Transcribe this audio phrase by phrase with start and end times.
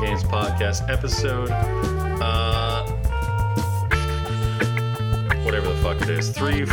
[0.00, 1.50] welcome to the Black Mind Games podcast episode,
[2.20, 2.86] uh,
[5.44, 6.64] whatever the fuck it is, three,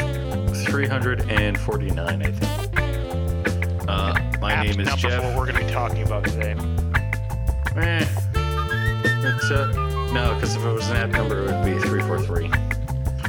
[0.66, 3.90] three hundred and forty-nine, I think.
[3.90, 5.24] Uh, my name is Jeff.
[5.24, 6.56] what we're going to be talking about today.
[7.78, 8.06] Eh,
[9.28, 9.68] it's uh,
[10.14, 12.50] no, because if it was an app number, it would be three four three.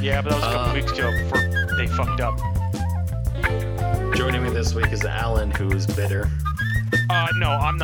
[0.01, 2.37] Yeah, but that was a couple Uh, weeks ago before they fucked up.
[4.15, 6.29] Joining me this week is Alan, who is bitter.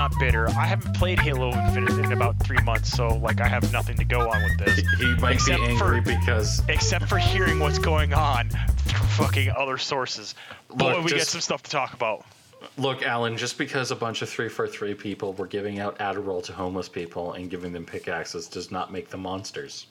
[0.04, 0.50] No, I'm not bitter.
[0.50, 4.04] I haven't played Halo Infinite in about three months, so like I have nothing to
[4.04, 7.60] go on with this, He, he might Except be for- angry because except for hearing
[7.60, 10.36] what's going on through fucking other sources.
[10.70, 12.26] Boy, Look, we get some stuff to talk about.
[12.78, 16.90] Look, Alan, just because a bunch of 343 people were giving out Adderall to homeless
[16.90, 19.88] people and giving them pickaxes does not make them monsters.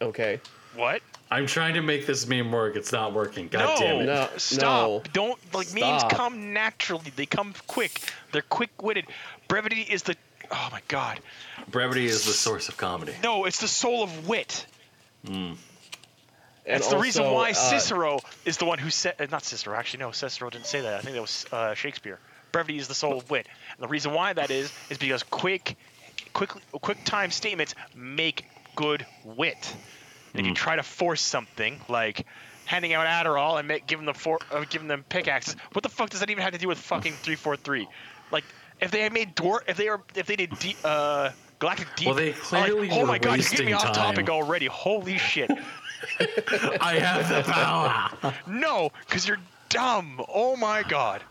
[0.00, 0.40] Okay.
[0.74, 1.02] What?
[1.30, 2.76] I'm trying to make this meme work.
[2.76, 3.48] It's not working.
[3.48, 4.06] God no, damn it.
[4.06, 4.62] No, stop.
[4.62, 5.02] no.
[5.12, 7.12] Don't like memes come naturally.
[7.14, 8.12] They come quick.
[8.32, 9.06] They're quick-witted.
[9.46, 10.16] Brevity is the.
[10.50, 11.20] Oh my god.
[11.70, 13.12] Brevity is the source of comedy.
[13.22, 14.66] No, it's the soul of wit.
[15.26, 15.56] And
[16.66, 19.14] That's the reason why uh, Cicero is the one who said.
[19.18, 20.94] Uh, not Cicero, actually, no, Cicero didn't say that.
[20.94, 22.18] I think that was uh, Shakespeare.
[22.52, 23.46] Brevity is the soul of wit.
[23.76, 25.76] And the reason why that is is because quick,
[26.32, 29.74] quick, quick time statements make good wit.
[30.34, 32.26] And you try to force something like
[32.66, 35.56] handing out Adderall and make, giving them for, uh, giving them pickaxes.
[35.72, 37.88] What the fuck does that even have to do with fucking three four three?
[38.30, 38.44] Like,
[38.80, 42.06] if they had made dwarf, if they were, if they did deep, uh, galactic deep.
[42.06, 44.66] Well, they I'm clearly like, oh my god, you're getting me wasting off topic already.
[44.66, 45.50] Holy shit.
[46.80, 48.34] I have the power.
[48.46, 50.20] No, because you're dumb.
[50.28, 51.22] Oh my god.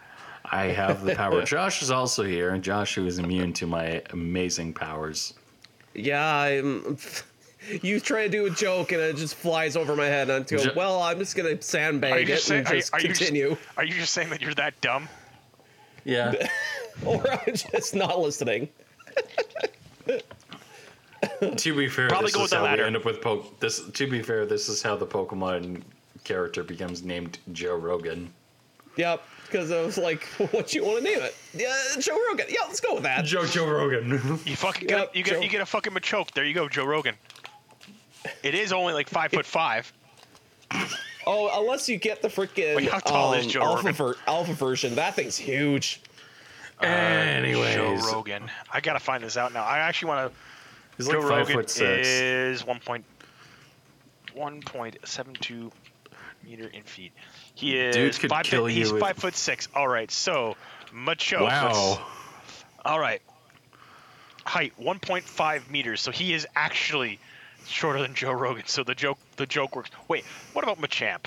[0.49, 1.43] I have the power.
[1.43, 5.33] Josh is also here, and Josh, who is immune to my amazing powers.
[5.93, 6.97] Yeah, I'm.
[7.81, 10.47] You try to do a joke and it just flies over my head, and I
[10.49, 12.59] go, Jo- "Well, I'm just gonna sandbag it just saying?
[12.61, 14.79] and Are you, just are, you just, continue," are you just saying that you're that
[14.81, 15.09] dumb?
[16.05, 16.33] Yeah.
[17.05, 18.69] or I'm just not listening.
[21.57, 23.81] to be fair, Probably this go is with the we end up with po- this.
[23.89, 25.81] To be fair, this is how the Pokemon
[26.23, 28.31] character becomes named Joe Rogan.
[28.97, 32.45] Yep, because I was like, "What you want to name it?" Yeah, Joe Rogan.
[32.49, 33.25] Yeah, let's go with that.
[33.25, 34.39] Joe Joe Rogan.
[34.45, 35.41] You fucking Yep, get you get Joe.
[35.41, 36.31] you get a fucking Machoke.
[36.31, 37.15] There you go, Joe Rogan.
[38.43, 39.91] It is only like five foot five.
[41.29, 43.93] Oh, unless you get the freaking Wait, how tall is um, Joe alpha, Rogan?
[43.93, 45.99] ver- alpha version, that thing's huge.
[46.81, 48.49] Anyways, Joe Rogan.
[48.71, 49.65] I gotta find this out now.
[49.65, 50.39] I actually want to.
[50.95, 52.07] he's Joe like five Rogan foot six.
[52.07, 53.03] is one point
[54.33, 55.69] one point seven two
[56.45, 57.11] meter in feet.
[57.55, 58.45] He is Dude could five.
[58.45, 59.67] kill he's you with- five foot six.
[59.75, 60.55] All right, so
[60.93, 61.43] macho.
[61.43, 62.05] Wow.
[62.85, 63.21] All right.
[64.45, 65.99] Height 1.5 meters.
[65.99, 67.19] So he is actually
[67.67, 68.65] shorter than Joe Rogan.
[68.65, 69.89] So the joke the joke works.
[70.07, 71.25] Wait, what about Machamp?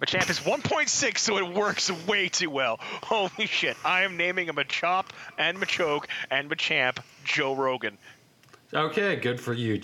[0.00, 2.78] Machamp is 1.6, so it works way too well.
[2.80, 3.76] Holy shit!
[3.84, 5.06] I am naming a Machop
[5.36, 7.98] and Machoke and Machamp Joe Rogan.
[8.72, 9.78] Okay, good for you.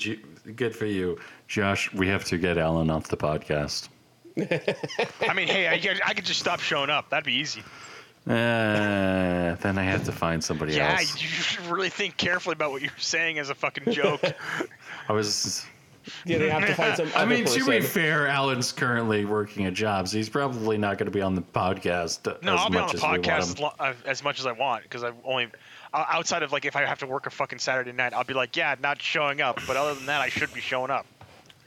[0.55, 1.19] Good for you,
[1.49, 1.93] Josh.
[1.93, 3.89] We have to get Alan off the podcast.
[4.39, 7.11] I mean, hey, I, I could just stop showing up.
[7.11, 7.63] That'd be easy.
[8.27, 11.15] Uh, then I have to find somebody Yeah, else.
[11.17, 14.21] Yeah, you should really think carefully about what you're saying as a fucking joke.
[15.09, 15.65] I was.
[16.27, 17.09] Yeah, they have to find some.
[17.17, 20.13] I other mean, to be fair, Alan's currently working at jobs.
[20.13, 22.93] He's probably not going to be on the podcast No, as I'll be on much
[22.93, 23.63] the as we want podcast as, him.
[23.63, 25.49] lo- uh, as much as I want because I only
[25.95, 28.35] uh, outside of like if I have to work a fucking Saturday night, I'll be
[28.35, 29.61] like, yeah, not showing up.
[29.67, 31.07] But other than that, I should be showing up.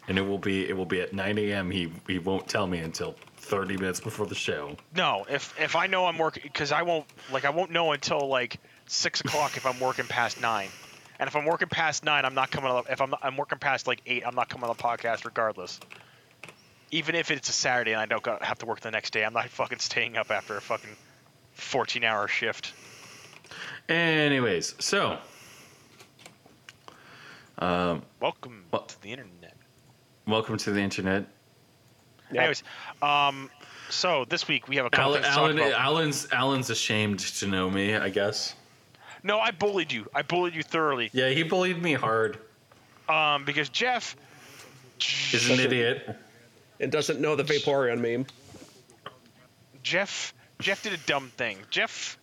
[0.07, 1.71] and it will be it will be at 9 a.m.
[1.71, 3.15] He he won't tell me until
[3.47, 4.75] 30 minutes before the show.
[4.95, 8.27] No, if if I know I'm working because I won't like I won't know until
[8.27, 10.69] like six o'clock if I'm working past nine.
[11.19, 12.69] And if I'm working past nine, I'm not coming.
[12.69, 15.25] On the, if I'm I'm working past like eight, I'm not coming on the podcast
[15.25, 15.79] regardless.
[16.91, 19.25] Even if it's a Saturday and I don't got, have to work the next day,
[19.25, 20.95] I'm not fucking staying up after a fucking
[21.53, 22.71] 14 hour shift.
[23.89, 25.17] Anyways, so
[27.59, 29.55] Welcome Well- to the internet.
[30.27, 31.25] welcome to the internet.
[32.31, 32.39] Yep.
[32.39, 32.63] Anyways,
[33.01, 33.49] um,
[33.89, 35.79] so this week we have a couple Alan, things to talk Alan, about.
[35.79, 37.95] Alan's Alan's ashamed to know me.
[37.95, 38.53] I guess.
[39.23, 40.07] No, I bullied you.
[40.13, 41.09] I bullied you thoroughly.
[41.13, 42.37] Yeah, he bullied me hard.
[43.09, 44.15] Um, because Jeff,
[44.99, 46.15] is an idiot.
[46.79, 48.25] It doesn't know the Vaporeon meme.
[49.83, 51.57] Jeff, Jeff did a dumb thing.
[51.69, 52.17] Jeff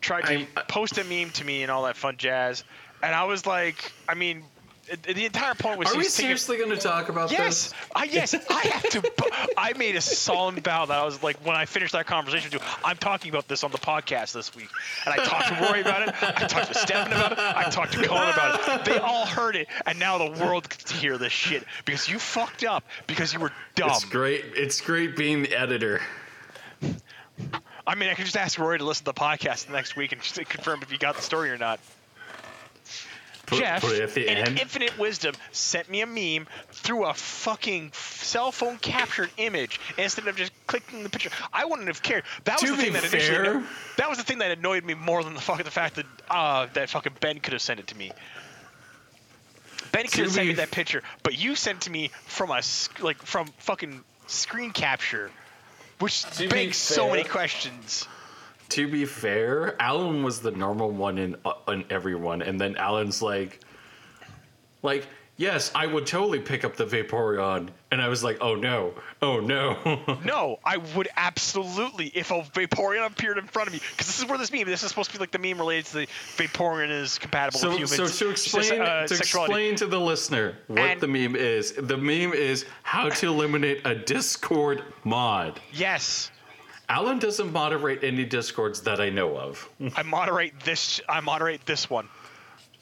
[0.00, 2.64] tried to I'm- post a meme to me and all that fun jazz,
[3.02, 4.44] and I was like, I mean, it-
[4.86, 7.74] the entire point was Are we seriously going to talk about Yes, this?
[7.94, 9.12] I yes, I have to.
[9.56, 12.60] I made a solemn vow that I was like, when I finished that conversation, with
[12.60, 14.68] you, I'm talking about this on the podcast this week,
[15.06, 16.14] and I talked to Rory about it.
[16.22, 17.38] I talked to Stefan about it.
[17.38, 18.84] I talked to Colin about it.
[18.84, 22.18] They all heard it, and now the world gets to hear this shit because you
[22.18, 23.90] fucked up because you were dumb.
[23.90, 24.44] It's great.
[24.56, 26.00] It's great being the editor.
[27.86, 30.20] I mean, I could just ask Rory to listen to the podcast next week and
[30.20, 31.80] just confirm if you got the story or not.
[33.52, 34.58] Put, Jeff, put it in end.
[34.58, 40.36] infinite wisdom, sent me a meme through a fucking cell phone captured image instead of
[40.36, 41.30] just clicking the picture.
[41.52, 42.24] I wouldn't have cared.
[42.44, 43.44] That was To the thing that initially.
[43.44, 43.62] fair-
[43.98, 46.66] that was the thing that annoyed me more than the fucking the fact that uh,
[46.74, 48.10] that fucking Ben could have sent it to me.
[49.92, 52.88] Ben could have sent me that picture, but you sent to me from a s-
[53.00, 55.30] like from fucking screen capture,
[55.98, 58.06] which begs so many questions.
[58.72, 63.20] To be fair, Alan was the normal one in uh, in everyone, and then Alan's
[63.20, 63.60] like,
[64.82, 68.94] like, yes, I would totally pick up the Vaporeon, and I was like, oh no,
[69.20, 69.76] oh no.
[70.24, 74.24] No, I would absolutely if a Vaporeon appeared in front of me, because this is
[74.24, 74.64] where this meme.
[74.64, 77.68] This is supposed to be like the meme related to the Vaporeon is compatible so,
[77.68, 78.14] with humans.
[78.14, 79.52] so to explain uh, to sexuality.
[79.52, 83.82] explain to the listener what And- the meme is, the meme is how to eliminate
[83.86, 85.60] a Discord mod.
[85.72, 86.30] Yes,
[86.88, 89.68] Alan doesn't moderate any discords that I know of.
[89.96, 91.00] I moderate this.
[91.08, 92.08] I moderate this one.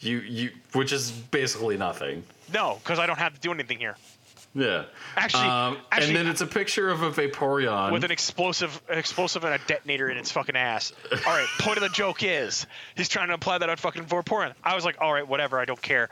[0.00, 2.25] You you which is basically nothing.
[2.52, 3.97] No, because I don't have to do anything here.
[4.55, 4.85] Yeah.
[5.17, 8.99] Actually- um, actually- and then it's a picture of a Vaporeon with an explosive an
[8.99, 10.93] explosive and a detonator in its fucking ass.
[11.12, 12.67] All right, point of the joke is
[12.97, 14.55] he's trying to apply that on fucking Vaporeon.
[14.64, 16.08] I was like, all right, whatever, I don't care.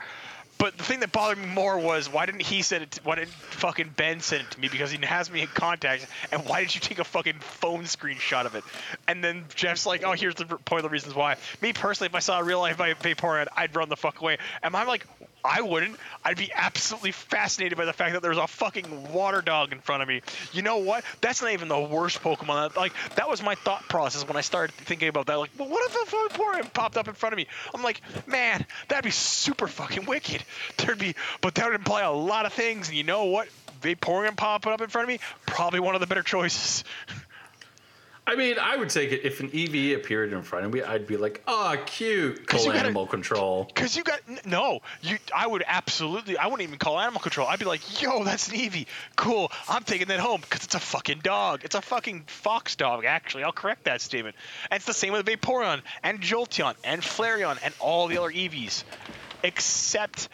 [0.59, 2.91] But the thing that bothered me more was why didn't he send it?
[2.91, 4.67] To, why didn't fucking Ben send it to me?
[4.67, 6.05] Because he has me in contact.
[6.33, 8.65] And why did you take a fucking phone screenshot of it?
[9.07, 11.37] And then Jeff's like, oh, here's the point of the reasons why.
[11.61, 14.37] Me personally, if I saw a real life Vaporeon, I'd run the fuck away.
[14.61, 15.05] And I'm like,
[15.43, 15.95] I wouldn't.
[16.23, 20.01] I'd be absolutely fascinated by the fact that there's a fucking water dog in front
[20.01, 20.21] of me.
[20.51, 21.03] You know what?
[21.21, 22.75] That's not even the worst Pokemon.
[22.75, 25.39] Like that was my thought process when I started thinking about that.
[25.39, 27.47] Like, well, what if a Vaporeon popped up in front of me?
[27.73, 30.43] I'm like, man, that'd be super fucking wicked.
[30.77, 32.87] There'd be, but that would imply a lot of things.
[32.89, 33.47] And you know what?
[33.81, 36.83] Vaporeon popping up in front of me, probably one of the better choices.
[38.27, 40.83] I mean, I would take it if an Eevee appeared in front of me.
[40.83, 43.71] I'd be like, "Ah, cute." Call you gotta- animal control.
[43.73, 45.17] Cause you got no, you.
[45.35, 46.37] I would absolutely.
[46.37, 47.47] I wouldn't even call animal control.
[47.47, 48.85] I'd be like, "Yo, that's an Eevee.
[49.15, 49.51] Cool.
[49.67, 51.61] I'm taking that home because it's a fucking dog.
[51.63, 53.03] It's a fucking fox dog.
[53.03, 54.35] Actually, I'll correct that statement.
[54.69, 58.83] And it's the same with Vaporeon and Jolteon and Flareon and all the other Eevees,
[59.43, 60.29] except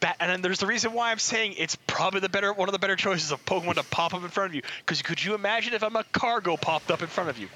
[0.00, 0.16] that.
[0.20, 2.78] And then there's the reason why I'm saying it's probably the better, one of the
[2.78, 4.62] better choices of Pokemon to pop up in front of you.
[4.80, 7.48] Because could you imagine if Magcargo popped up in front of you?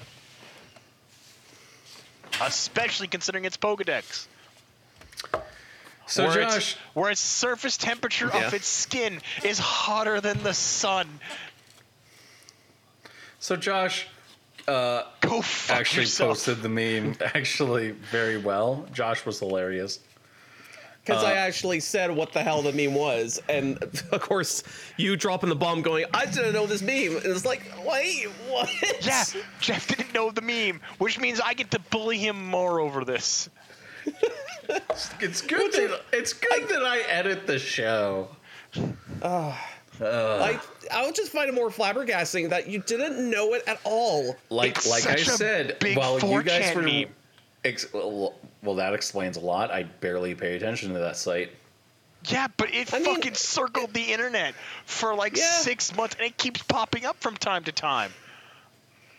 [2.41, 4.27] Especially considering its Pokedex.
[6.07, 10.53] So, where its- Josh, where its surface temperature of its skin is hotter than the
[10.53, 11.07] sun.
[13.39, 14.07] so Josh
[14.67, 16.29] uh, Go fuck actually yourself.
[16.31, 18.85] posted the meme actually very well.
[18.93, 19.99] Josh was hilarious.
[21.03, 23.81] Because Uh, I actually said what the hell the meme was, and
[24.11, 24.63] of course
[24.97, 28.69] you dropping the bomb, going, "I didn't know this meme," and it's like, wait, what?
[29.01, 29.23] Yeah,
[29.59, 33.49] Jeff didn't know the meme, which means I get to bully him more over this.
[35.19, 38.29] It's good that it's good that I edit the show.
[39.23, 40.59] I
[40.91, 44.35] I would just find it more flabbergasting that you didn't know it at all.
[44.49, 47.05] Like It's like I said, while you guys were meme.
[47.65, 49.71] ex- well, well, that explains a lot.
[49.71, 51.51] I barely pay attention to that site.
[52.25, 54.53] Yeah, but it I mean- fucking circled the internet
[54.85, 55.43] for like Yeah.
[55.43, 58.13] six months, and it keeps popping up from time to time.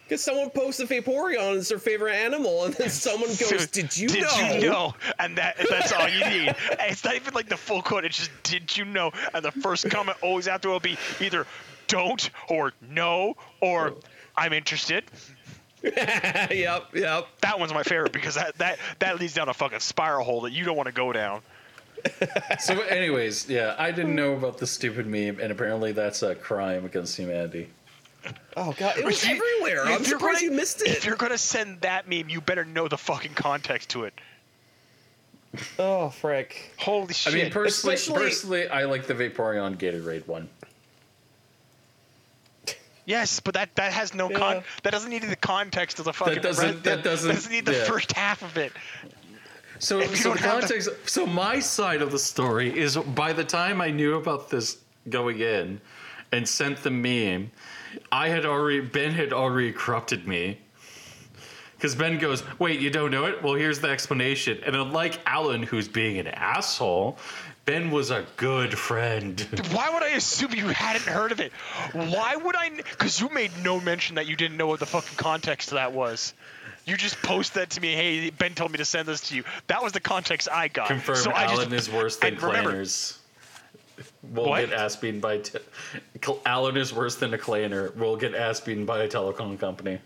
[0.05, 4.09] Because someone posts posted Vaporeon as their favorite animal, and then someone goes, "Did you
[4.09, 4.95] did know?" you know?
[5.19, 6.55] And that that's all you need.
[6.81, 8.05] It's not even like the full quote.
[8.05, 9.11] It's just did you know?
[9.33, 11.47] And the first comment always after will be either
[11.87, 14.01] don't or no or oh.
[14.37, 15.05] I'm interested.
[16.51, 17.27] yep, yep.
[17.41, 20.53] That one's my favorite because that that that leads down a fucking spiral hole that
[20.53, 21.41] you don't want to go down.
[22.61, 26.85] So, anyways, yeah, I didn't know about the stupid meme, and apparently that's a crime
[26.85, 27.69] against humanity.
[28.57, 29.83] Oh god, it was you- everywhere.
[29.83, 30.89] if I'm you're surprised gonna- you missed it.
[30.89, 34.15] If you're gonna send that meme, you better know the fucking context to it.
[35.79, 36.73] Oh frick.
[36.79, 37.33] Holy shit!
[37.33, 40.49] I mean, personally, Especially- personally, I like the Vaporeon Gatorade one.
[43.05, 44.63] Yes, but that that has no con.
[44.83, 46.35] That doesn't need the context of the fucking.
[46.35, 47.85] That doesn't- rest- that doesn't- need the yeah.
[47.85, 48.73] first half of it.
[49.79, 50.89] So, so don't the- context.
[51.07, 54.77] So my side of the story is by the time I knew about this
[55.09, 55.81] going in,
[56.31, 57.51] and sent the meme,
[58.11, 60.59] I had already Ben had already corrupted me.
[61.77, 63.43] Because Ben goes, wait, you don't know it?
[63.43, 64.61] Well, here's the explanation.
[64.65, 67.19] And unlike Alan, who's being an asshole,
[67.65, 69.41] Ben was a good friend.
[69.73, 71.53] Why would I assume you hadn't heard of it?
[71.93, 72.71] Why would I?
[72.71, 75.93] Because you made no mention that you didn't know what the fucking context of that
[75.93, 76.35] was.
[76.87, 77.93] You just posted that to me.
[77.95, 79.45] Hey, Ben told me to send this to you.
[79.69, 80.89] That was the context I got.
[80.89, 82.85] Confirm so I Alan just, is worse than remember-
[84.25, 84.69] We'll What?
[84.69, 85.39] get ass beaten by.
[85.39, 85.59] T-
[86.25, 87.95] Cl- Alan is worse than a Clanner.
[87.95, 89.99] We'll get ass beaten by a telecom company.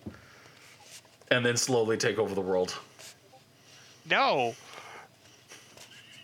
[1.31, 2.77] and then slowly take over the world.
[4.09, 4.55] No.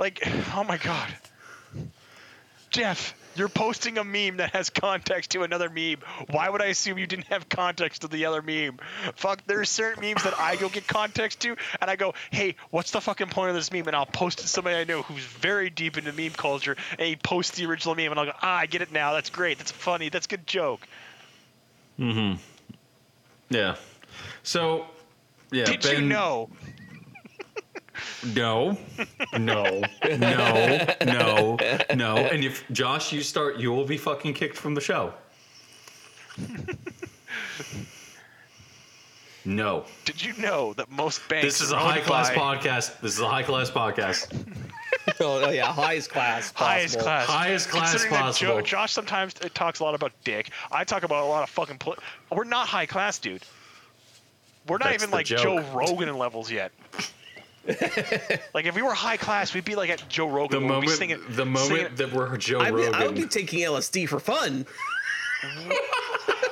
[0.03, 0.21] Like,
[0.57, 1.15] oh my god.
[2.71, 5.99] Jeff, you're posting a meme that has context to another meme.
[6.31, 8.81] Why would I assume you didn't have context to the other meme?
[9.15, 12.91] Fuck, there's certain memes that I go get context to, and I go, hey, what's
[12.91, 13.87] the fucking point of this meme?
[13.87, 17.07] And I'll post it to somebody I know who's very deep into meme culture, and
[17.07, 19.13] he posts the original meme, and I'll go, ah, I get it now.
[19.13, 19.59] That's great.
[19.59, 20.09] That's funny.
[20.09, 20.89] That's a good joke.
[22.01, 22.75] Mm hmm.
[23.51, 23.77] Yeah.
[24.43, 24.87] So,
[25.53, 25.67] yeah.
[25.67, 26.51] Did you know?
[28.35, 28.79] No,
[29.39, 29.83] no,
[30.19, 31.57] no, no,
[31.95, 32.17] no.
[32.17, 35.13] And if Josh, you start, you will be fucking kicked from the show.
[39.45, 43.01] No, Did you know that most banks this is a high class by- podcast.
[43.01, 44.33] This is a high class podcast.
[45.21, 46.53] oh, yeah, highest class.
[46.55, 47.27] highest class.
[47.27, 48.55] Highest class Considering that possible.
[48.59, 50.51] Jo- Josh sometimes uh, talks a lot about dick.
[50.71, 51.79] I talk about a lot of fucking.
[51.79, 51.99] Poli-
[52.31, 53.43] We're not high class, dude.
[54.69, 55.41] We're not That's even like joke.
[55.43, 56.71] Joe Rogan levels yet.
[58.55, 60.63] like if we were high class, we'd be like at Joe Rogan.
[60.63, 62.95] The where we'd be moment, singing, the moment singing- that we're Joe I, mean, Rogan.
[62.95, 64.67] I would be taking LSD for fun.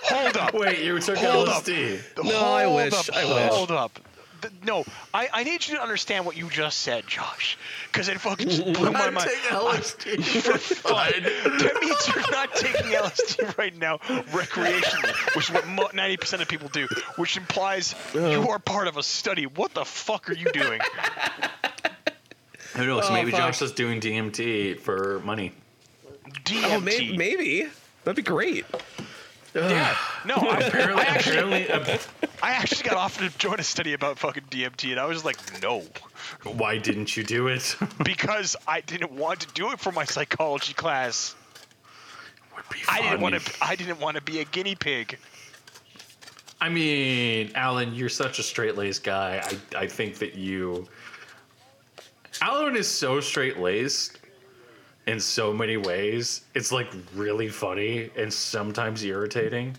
[0.05, 1.63] hold up, Wait, you took Hold up.
[1.65, 2.01] LSD?
[2.17, 3.53] No, hold I wish, Up, I wish.
[3.53, 3.99] Hold up.
[4.41, 7.59] Th- No, I, I need you to understand what you just said, Josh,
[7.91, 9.29] because it fucking just blew my I'm mind.
[9.29, 11.13] taking LSD For fun.
[11.23, 16.69] That means you're not taking LSD right now recreationally, which is what 90% of people
[16.69, 18.31] do, which implies oh.
[18.31, 19.47] you are part of a study.
[19.47, 20.81] What the fuck are you doing?
[22.77, 23.05] Who knows?
[23.09, 23.41] Oh, maybe fuck.
[23.41, 25.53] Josh is doing DMT for money.
[26.45, 26.63] DMT.
[26.65, 27.67] Oh, maybe, maybe.
[28.05, 28.65] That'd be great.
[29.55, 29.97] Yeah.
[30.25, 31.93] No, I, Apparently, I actually, apparently,
[32.23, 35.25] uh, I actually got offered to join a study about fucking DMT, and I was
[35.25, 35.83] like, no,
[36.45, 37.77] why didn't you do it?
[38.05, 41.35] because I didn't want to do it for my psychology class.
[42.55, 43.53] Would be I didn't want to.
[43.61, 45.19] I didn't want to be a guinea pig.
[46.61, 49.43] I mean, Alan, you're such a straight laced guy.
[49.75, 50.87] I, I think that you.
[52.43, 54.20] Alan is so straight laced
[55.11, 56.43] in so many ways.
[56.55, 59.77] It's like really funny and sometimes irritating.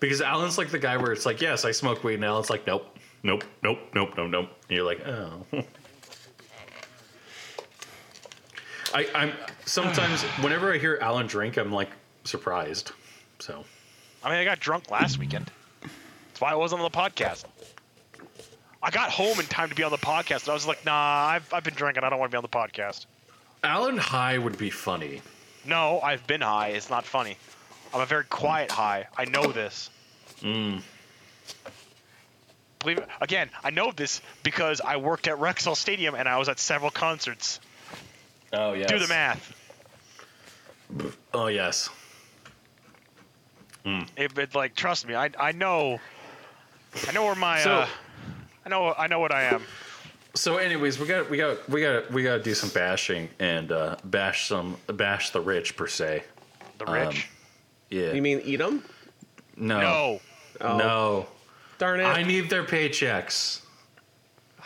[0.00, 2.14] Because Alan's like the guy where it's like, yes, I smoke weed.
[2.14, 4.48] And Alan's like, nope, nope, nope, nope, nope, nope.
[4.68, 5.44] And you're like, oh.
[8.92, 9.32] I, I'm
[9.64, 11.90] sometimes, whenever I hear Alan drink, I'm like
[12.24, 12.90] surprised.
[13.38, 13.64] So.
[14.24, 15.48] I mean, I got drunk last weekend.
[15.80, 17.44] That's why I wasn't on the podcast.
[18.82, 21.26] I got home in time to be on the podcast, and I was like, nah,
[21.28, 22.02] I've, I've been drinking.
[22.02, 23.06] I don't want to be on the podcast.
[23.66, 25.20] Alan High would be funny.
[25.64, 26.68] No, I've been high.
[26.68, 27.36] It's not funny.
[27.92, 29.08] I'm a very quiet high.
[29.16, 29.90] I know this.
[30.40, 30.82] Mm.
[32.78, 33.08] Believe it.
[33.20, 36.90] Again, I know this because I worked at Rexall Stadium and I was at several
[36.92, 37.58] concerts.
[38.52, 38.88] Oh yes.
[38.88, 39.52] Do the math.
[41.34, 41.90] Oh yes.
[44.16, 46.00] It, it, like, trust me, I, I know.
[47.08, 47.60] I know where my.
[47.60, 47.88] So- uh,
[48.64, 48.92] I know.
[48.96, 49.62] I know what I am.
[50.36, 53.72] So, anyways, we got we got we got we got to do some bashing and
[53.72, 56.24] uh, bash some bash the rich per se.
[56.78, 57.28] The Um, rich.
[57.90, 58.12] Yeah.
[58.12, 58.84] You mean eat them?
[59.56, 59.80] no.
[59.80, 60.20] no.
[60.60, 61.26] Oh, No.
[61.78, 62.04] Darn it.
[62.04, 63.60] I need their paychecks.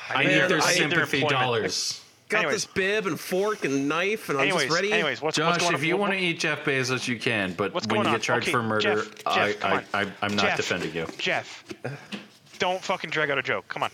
[0.08, 2.00] I, need need their- their I need their sympathy dollars.
[2.28, 2.64] Got anyways.
[2.64, 4.92] this bib and fork and knife, and I'm Anyways, just ready.
[4.92, 5.86] anyways, what's, what's Josh, going if on?
[5.86, 7.54] you want to eat Jeff Bezos, you can.
[7.54, 9.84] But What's when you get charged Okay, for murder, Jeff, I, Jeff, come I, on.
[9.94, 10.56] I, I'm not Jeff.
[10.58, 11.06] defending you.
[11.18, 11.64] Jeff,
[12.60, 13.66] don't fucking drag out a joke.
[13.68, 13.90] Come on.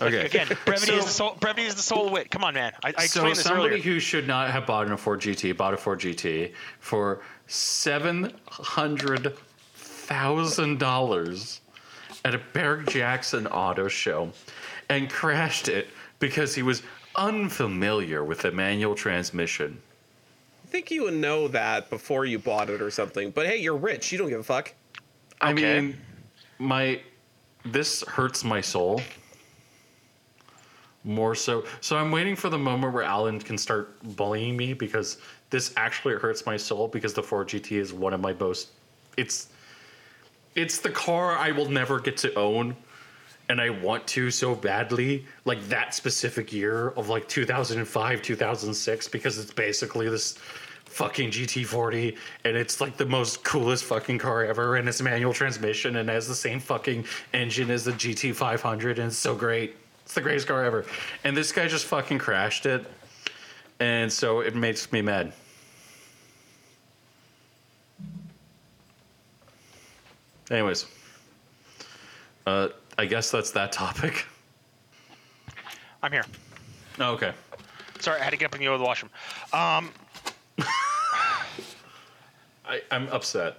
[0.00, 0.26] Okay.
[0.26, 1.36] Again, brevity So- is the soul.
[1.40, 2.30] Brevity is the soul of wit.
[2.30, 2.72] Come on, man.
[2.84, 3.82] I, I So explained this somebody earlier.
[3.82, 9.34] who should not have bought a Ford GT bought a Ford GT for seven hundred
[9.76, 11.60] thousand dollars
[12.24, 14.30] at a Barrett-Jackson auto show,
[14.88, 16.82] and crashed it because he was
[17.16, 19.80] unfamiliar with the manual transmission.
[20.64, 23.30] I think you would know that before you bought it or something.
[23.30, 24.10] But hey, you're rich.
[24.12, 24.74] You don't give a fuck.
[25.40, 25.80] I Okay.
[25.80, 25.96] mean,
[26.58, 27.00] my
[27.64, 29.00] this hurts my soul
[31.04, 31.64] more so.
[31.80, 35.18] So I'm waiting for the moment where Alan can start bullying me because
[35.50, 38.68] this actually hurts my soul because the Ford GT is one of my most.
[39.16, 39.48] It's
[40.54, 42.76] it's the car I will never get to own.
[43.50, 49.38] And I want to so badly, like that specific year of like 2005, 2006, because
[49.38, 50.36] it's basically this
[50.84, 55.96] fucking GT40 and it's like the most coolest fucking car ever and it's manual transmission
[55.96, 59.76] and has the same fucking engine as the GT500 and it's so great.
[60.08, 60.86] It's the greatest car ever.
[61.22, 62.86] And this guy just fucking crashed it.
[63.78, 65.34] And so it makes me mad.
[70.50, 70.86] Anyways,
[72.46, 74.24] uh, I guess that's that topic.
[76.02, 76.24] I'm here.
[77.00, 77.34] Oh, okay.
[78.00, 79.10] Sorry, I had to get up and go to the washroom.
[79.52, 79.90] Um,
[82.68, 83.56] I, I'm upset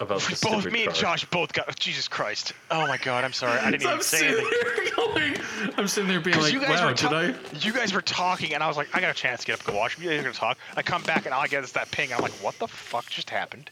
[0.00, 0.94] about this Both me and.
[0.94, 1.74] Josh both got.
[1.78, 2.52] Jesus Christ!
[2.70, 3.24] Oh my God!
[3.24, 3.58] I'm sorry.
[3.58, 4.84] I didn't even I'm say sitting anything.
[4.84, 5.36] there going,
[5.78, 7.34] I'm sitting there being like, you guys wow, were did I?
[7.60, 9.60] you guys were talking, and I was like, I got a chance to get up
[9.60, 9.98] and go watch.
[9.98, 10.58] You guys are gonna talk.
[10.76, 12.12] I come back, and all I get is that ping.
[12.12, 13.70] I'm like, what the fuck just happened?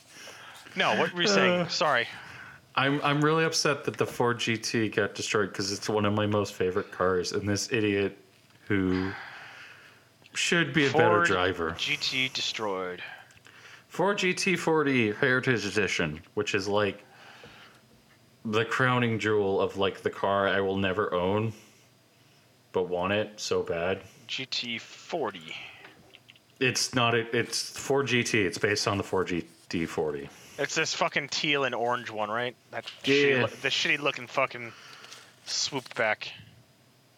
[0.74, 1.60] No, what were you saying?
[1.60, 2.08] Uh, Sorry.
[2.74, 6.26] I'm I'm really upset that the Ford GT got destroyed because it's one of my
[6.26, 8.16] most favorite cars, and this idiot
[8.68, 9.12] who
[10.32, 11.70] should be a better Ford driver.
[11.72, 13.02] GT destroyed.
[13.98, 17.04] Ford GT40 Heritage Edition, which is like
[18.44, 21.52] the crowning jewel of like the car I will never own,
[22.70, 24.02] but want it so bad.
[24.28, 25.52] GT40.
[26.60, 28.34] It's not a, it's Ford GT.
[28.34, 30.28] It's based on the Ford GT40.
[30.60, 32.54] It's this fucking teal and orange one, right?
[32.70, 33.14] That Yeah.
[33.48, 34.72] shitty, the shitty looking fucking
[35.44, 36.30] swoop back.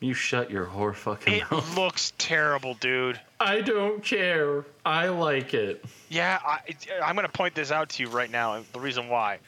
[0.00, 1.52] You shut your whore fucking mouth.
[1.52, 1.76] It mouth.
[1.76, 3.20] looks terrible, dude.
[3.38, 4.64] I don't care.
[4.84, 5.84] I like it.
[6.08, 6.60] Yeah, I,
[7.02, 8.62] I'm gonna point this out to you right now.
[8.72, 9.38] The reason why,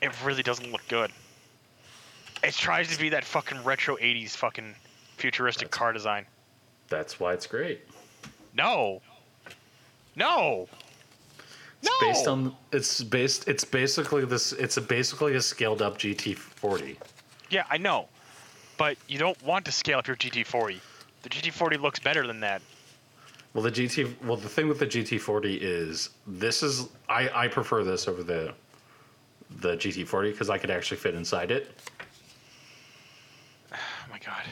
[0.00, 1.12] it really doesn't look good.
[2.42, 4.74] It tries to be that fucking retro '80s fucking
[5.18, 6.24] futuristic car design.
[6.88, 7.82] That's why it's great.
[8.54, 9.02] No.
[10.16, 10.68] No.
[11.82, 12.06] It's no.
[12.06, 16.96] based on it's based it's basically this it's a basically a scaled up GT40.
[17.50, 18.08] Yeah, I know,
[18.80, 20.80] but you don't want to scale up your GT40.
[21.22, 22.62] The GT40 looks better than that.
[23.52, 27.84] Well, the GT well the thing with the GT40 is this is I I prefer
[27.84, 28.54] this over the
[29.60, 31.78] the GT40 because I could actually fit inside it.
[33.74, 34.42] Oh my god.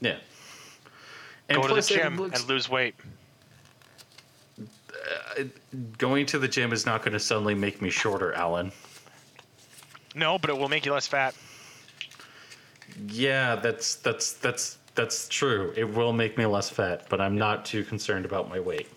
[0.00, 0.16] Yeah.
[1.48, 2.96] And Go to the gym looks- and lose weight.
[5.38, 5.44] Uh,
[5.98, 8.72] going to the gym is not going to suddenly make me shorter, Alan.
[10.16, 11.36] No, but it will make you less fat.
[13.08, 15.72] Yeah, that's that's that's that's true.
[15.76, 18.88] It will make me less fat, but I'm not too concerned about my weight.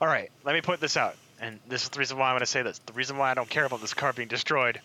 [0.00, 2.40] All right, let me put this out, and this is the reason why I'm going
[2.40, 2.78] to say this.
[2.86, 4.80] The reason why I don't care about this car being destroyed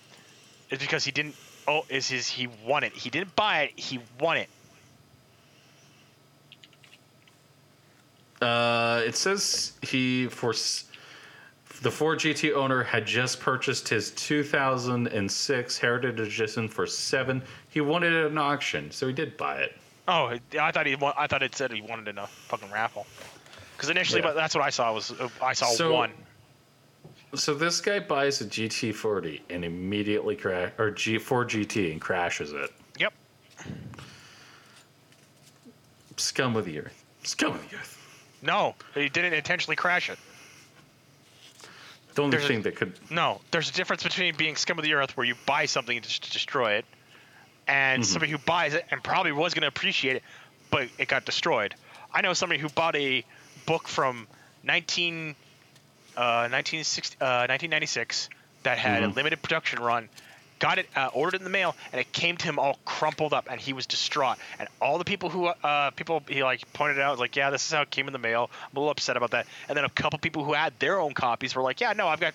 [0.70, 1.36] is because he didn't.
[1.68, 2.94] Oh, is his he won it?
[2.94, 3.80] He didn't buy it.
[3.80, 4.50] He won it.
[8.42, 10.86] Uh, it says he for s-
[11.82, 17.42] the Ford GT owner had just purchased his 2006 Heritage Edition for seven.
[17.70, 19.76] He wanted it at an auction, so he did buy it.
[20.08, 20.96] Oh, I thought he.
[21.18, 23.06] I thought it said he wanted it in a fucking raffle.
[23.76, 24.28] Because initially, Yeah.
[24.28, 26.12] but that's what I saw was uh, I saw So- one.
[27.36, 32.52] So this guy buys a GT40 and immediately crash or G Ford GT and crashes
[32.52, 32.72] it.
[33.00, 33.12] Yep.
[36.18, 37.04] Scum of the earth.
[37.24, 37.98] Scum of the earth.
[38.44, 40.20] No, he didn't intentionally crash it.
[42.16, 44.84] The only There's a- thing that could No, there's a difference between being scum of
[44.84, 46.86] the earth, where you buy something just to destroy it,
[47.68, 50.24] and somebody who buys it and probably was going to appreciate it,
[50.70, 51.74] but it got destroyed.
[52.14, 53.24] I know somebody who bought a
[53.66, 54.28] book from
[54.64, 55.36] 19,
[56.16, 58.30] uh, 1960, uh, 1996
[58.64, 60.10] that had a limited production run,
[60.64, 63.50] got it, uh, ordered in the mail, and it came to him all crumpled up,
[63.52, 64.38] and he was distraught.
[64.60, 67.74] And all the people who, uh, people he like pointed out, like, yeah, this is
[67.74, 68.50] how it came in the mail.
[68.72, 69.46] I'm a little upset about that.
[69.68, 72.22] And then a couple people who had their own copies were like, yeah, no, I've
[72.22, 72.34] got,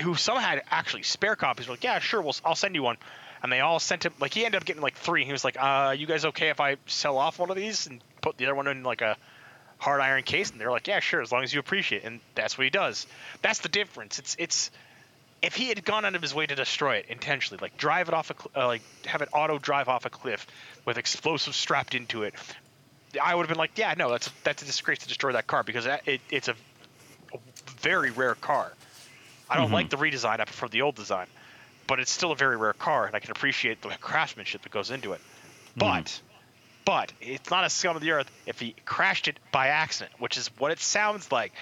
[0.00, 2.98] who some had actually spare copies were like, yeah, sure, we'll, I'll send you one.
[3.42, 5.24] And they all sent him, like, he ended up getting like three.
[5.24, 8.00] He was like, uh, you guys okay if I sell off one of these and
[8.20, 9.16] put the other one in like a
[9.78, 10.52] hard iron case?
[10.52, 12.06] And they're like, yeah, sure, as long as you appreciate it.
[12.06, 13.08] And that's what he does.
[13.42, 14.20] That's the difference.
[14.20, 14.70] It's, it's,
[15.46, 18.14] if he had gone out of his way to destroy it intentionally, like drive it
[18.14, 20.44] off a, uh, like have it auto drive off a cliff
[20.84, 22.34] with explosives strapped into it,
[23.22, 25.46] I would have been like, yeah, no, that's a, that's a disgrace to destroy that
[25.46, 26.54] car because that, it, it's a,
[27.32, 27.38] a
[27.78, 28.72] very rare car.
[29.48, 30.40] I don't like the redesign.
[30.40, 31.28] I prefer the old design,
[31.86, 34.90] but it's still a very rare car, and I can appreciate the craftsmanship that goes
[34.90, 35.20] into it.
[35.76, 36.20] But,
[36.84, 40.36] but it's not a scum of the earth if he crashed it by accident, which
[40.36, 41.52] is what it sounds like.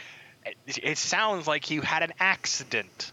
[0.66, 3.12] It, it sounds like he had an accident.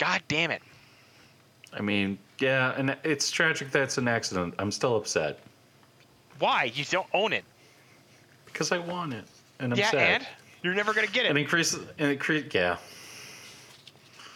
[0.00, 0.62] God damn it.
[1.72, 4.54] I mean, yeah, and it's tragic that it's an accident.
[4.58, 5.38] I'm still upset
[6.40, 6.64] Why?
[6.74, 7.44] You don't own it.
[8.46, 9.24] because I want it,
[9.60, 10.22] and I'm yeah, sad.
[10.22, 10.26] and
[10.62, 11.28] you're never gonna get it.
[11.28, 12.46] And increases and increase.
[12.52, 12.78] Yeah,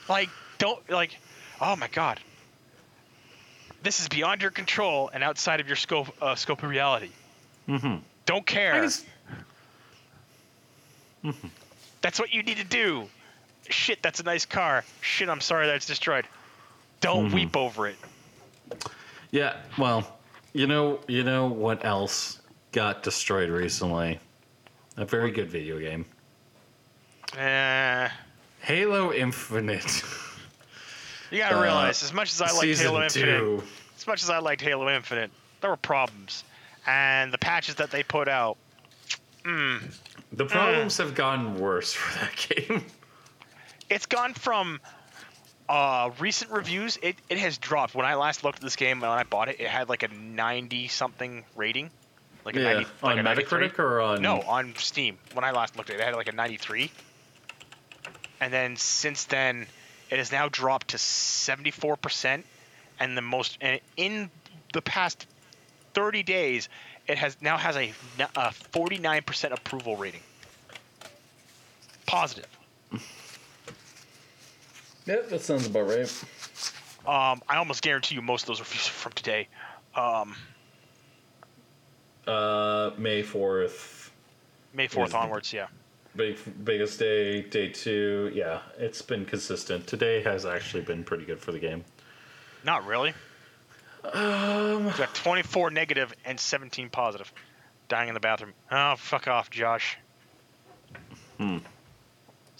[0.08, 1.18] like, don't like.
[1.60, 2.20] Oh my god.
[3.82, 7.10] This is beyond your control and outside of your scope uh, scope of reality.
[7.68, 8.00] Mm Mhm.
[8.26, 8.80] Don't care.
[8.82, 9.04] guess-
[12.02, 13.08] That's what you need to do.
[13.70, 14.84] Shit, that's a nice car.
[15.00, 16.26] Shit, I'm sorry that's destroyed.
[17.00, 17.34] Don't Mm-hmm.
[17.34, 17.96] weep over it.
[19.30, 19.56] yeah.
[19.78, 20.18] Well,
[20.52, 22.40] you know, you know what else
[22.72, 24.18] got destroyed recently?
[24.96, 26.04] A very good video game,
[27.36, 28.08] Eh,
[28.60, 30.02] Halo Infinite.
[31.32, 33.62] you gotta Uh, realize, as much as I liked Halo Infinite, two.
[33.96, 36.44] as much as I liked Halo Infinite, there were problems,
[36.86, 38.56] and the patches that they put out,
[39.44, 42.36] The problems have gotten worse for that
[42.68, 42.84] game.
[43.94, 44.80] It's gone from
[45.68, 46.98] uh, recent reviews.
[47.00, 47.94] It, it has dropped.
[47.94, 50.08] When I last looked at this game when I bought it, it had like a
[50.08, 51.90] 90 something rating.
[52.44, 55.16] Like a 90, like on Metacritic or on No, on Steam.
[55.32, 56.90] When I last looked at it, it had like a 93.
[58.40, 59.64] And then since then,
[60.10, 62.42] it has now dropped to 74%.
[62.98, 64.28] And the most, and in
[64.72, 65.24] the past
[65.94, 66.68] 30 days,
[67.06, 70.22] it has now has a 49% approval rating.
[72.06, 72.48] Positive.
[75.06, 76.24] Yeah, that sounds about right.
[77.06, 79.48] Um, I almost guarantee you most of those reviews are from today.
[79.94, 80.34] Um,
[82.26, 84.10] Uh, May fourth,
[84.72, 85.66] May 4th onwards, yeah.
[86.16, 88.30] big biggest day, day two.
[88.34, 89.86] Yeah, it's been consistent.
[89.86, 91.84] Today has actually been pretty good for the game.
[92.64, 93.12] Not really.
[94.12, 97.30] Um, We got 24 negative and 17 positive.
[97.88, 98.54] Dying in the bathroom.
[98.70, 99.98] Oh, fuck off, Josh.
[101.38, 101.58] Hmm.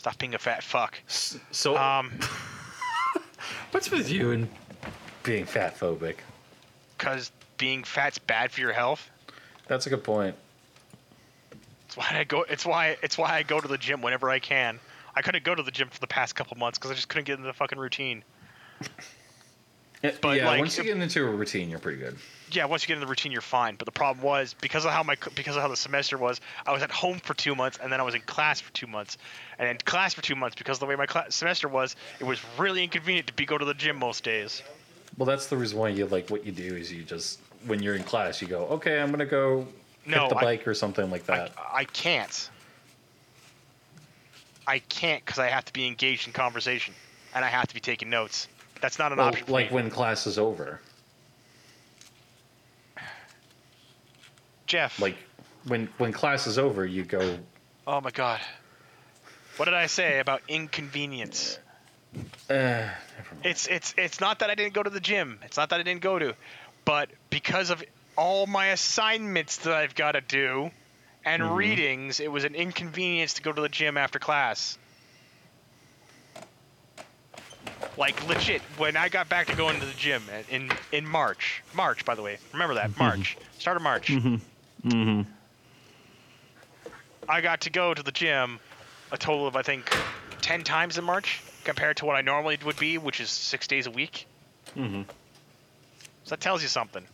[0.04, 0.98] Stop being a fat fuck.
[1.06, 2.12] so Um,
[3.70, 4.50] what's with you and
[5.22, 6.16] being fat phobic?
[6.98, 9.08] cause being fat's bad for your health.
[9.66, 10.34] That's a good point.
[11.86, 12.42] It's why I go.
[12.50, 12.98] It's why.
[13.02, 14.78] It's why I go to the gym whenever I can.
[15.14, 17.24] I couldn't go to the gym for the past couple months because I just couldn't
[17.24, 18.24] get into the fucking routine.
[20.20, 22.16] But, yeah, like, once you get into a routine, you're pretty good.
[22.52, 23.76] yeah, once you get in the routine, you're fine.
[23.76, 26.72] But the problem was because of how my because of how the semester was, I
[26.72, 29.16] was at home for two months, and then I was in class for two months,
[29.58, 32.24] and in class for two months because of the way my class, semester was, it
[32.24, 34.62] was really inconvenient to be go to the gym most days.
[35.16, 37.94] Well, that's the reason why you like what you do is you just when you're
[37.94, 39.66] in class, you go, okay, I'm gonna go
[40.04, 41.52] No, hit the I- bike or something like I, that.
[41.72, 42.50] I can't.
[44.66, 46.94] I can't because I have to be engaged in conversation,
[47.34, 48.48] and I have to be taking notes.
[48.80, 49.46] That's not an Well, option.
[49.48, 50.80] Like when class is over,
[54.66, 55.00] Jeff.
[55.00, 55.16] like
[55.66, 57.38] when when class is over, you go.
[57.86, 58.40] oh my god.
[59.56, 61.58] What did I say about inconvenience?
[62.50, 62.88] Uh.
[63.42, 65.38] It's it's it's not that I didn't go to the gym.
[65.44, 66.34] It's not that I didn't go to,
[66.84, 67.82] but because of
[68.16, 70.70] all my assignments that I've got to do
[71.24, 71.56] and Mhm.
[71.56, 74.78] readings, it was an inconvenience to go to the gym after class.
[77.96, 82.04] Like legit, when I got back to going to the gym in in March, March
[82.04, 84.08] by the way, remember that March, start of March.
[84.08, 85.22] Mm-hmm.
[87.28, 88.58] I got to go to the gym
[89.12, 89.90] a total of I think
[90.40, 93.86] ten times in March compared to what I normally would be, which is six days
[93.86, 94.26] a week.
[94.76, 95.02] Mm-hmm.
[96.24, 97.04] So that tells you something.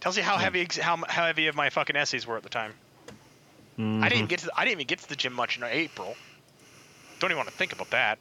[0.00, 2.74] Tells you how heavy how, how heavy of my fucking essays were at the time.
[3.78, 6.14] I didn't get to the, I didn't even get to the gym much in April.
[7.18, 8.18] Don't even want to think about that.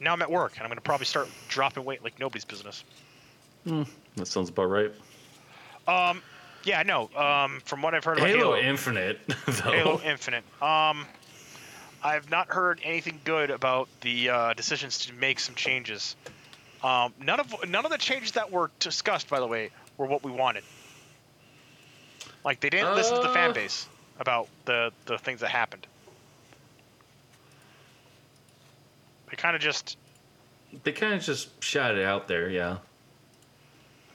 [0.00, 2.84] Now I'm at work and I'm gonna probably start dropping weight like nobody's business.
[3.64, 4.92] That sounds about right.
[5.88, 6.22] Um,
[6.64, 7.10] yeah, no.
[7.16, 9.52] Um, from what I've heard about Halo, Halo, Infinite, though.
[9.72, 10.44] Halo Infinite.
[10.62, 11.06] Um,
[12.02, 16.14] I've not heard anything good about the uh, decisions to make some changes.
[16.84, 20.22] Um, none of none of the changes that were discussed, by the way, were what
[20.22, 20.62] we wanted.
[22.44, 23.54] Like they didn't listen to the fan Uh.
[23.54, 23.88] base
[24.20, 25.86] about the the things that happened.
[29.30, 29.96] They kind of just
[30.84, 32.78] They kind of just shot it out there, yeah.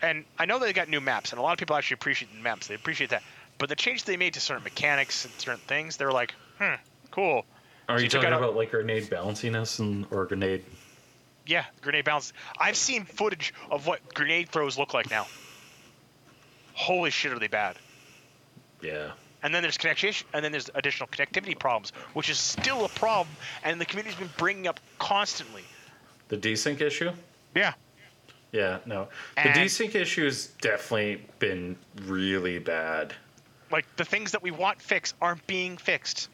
[0.02, 2.40] and I know they got new maps, and a lot of people actually appreciate the
[2.42, 2.68] maps.
[2.68, 3.24] They appreciate that,
[3.58, 6.76] but the change they made to certain mechanics and certain things, they're like, hmm,
[7.12, 7.46] cool.
[7.90, 10.64] Are So you talking out a- about like grenade bounciness and or grenade?
[11.46, 12.32] Yeah, grenade bounce.
[12.60, 15.28] I've seen footage of what grenade throws look like now.
[16.74, 17.78] Holy shit, are they bad?
[18.82, 19.12] Yeah.
[19.44, 23.36] And then there's connection, and then there's additional connectivity problems, which is still a problem,
[23.64, 25.64] and the community's been bringing up constantly.
[26.28, 27.12] The desync issue?
[27.56, 27.74] Yeah.
[28.52, 29.08] Yeah, no.
[29.36, 33.14] The And- desync issue has definitely been really bad.
[33.72, 36.30] Like the things that we want fixed aren't being fixed.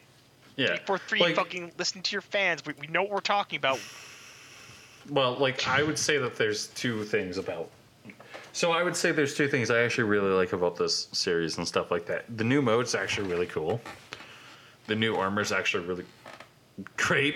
[0.56, 0.68] Yeah.
[0.70, 2.66] Three four three, Like- fucking listen to your fans.
[2.66, 3.80] We, we know what we're talking about.
[5.10, 7.70] Well, like I would say that there's two things about.
[8.58, 11.68] So I would say there's two things I actually really like about this series and
[11.68, 12.26] stuff like that.
[12.38, 13.80] The new mode's actually really cool.
[14.88, 16.06] The new armor's actually really
[16.96, 17.36] great.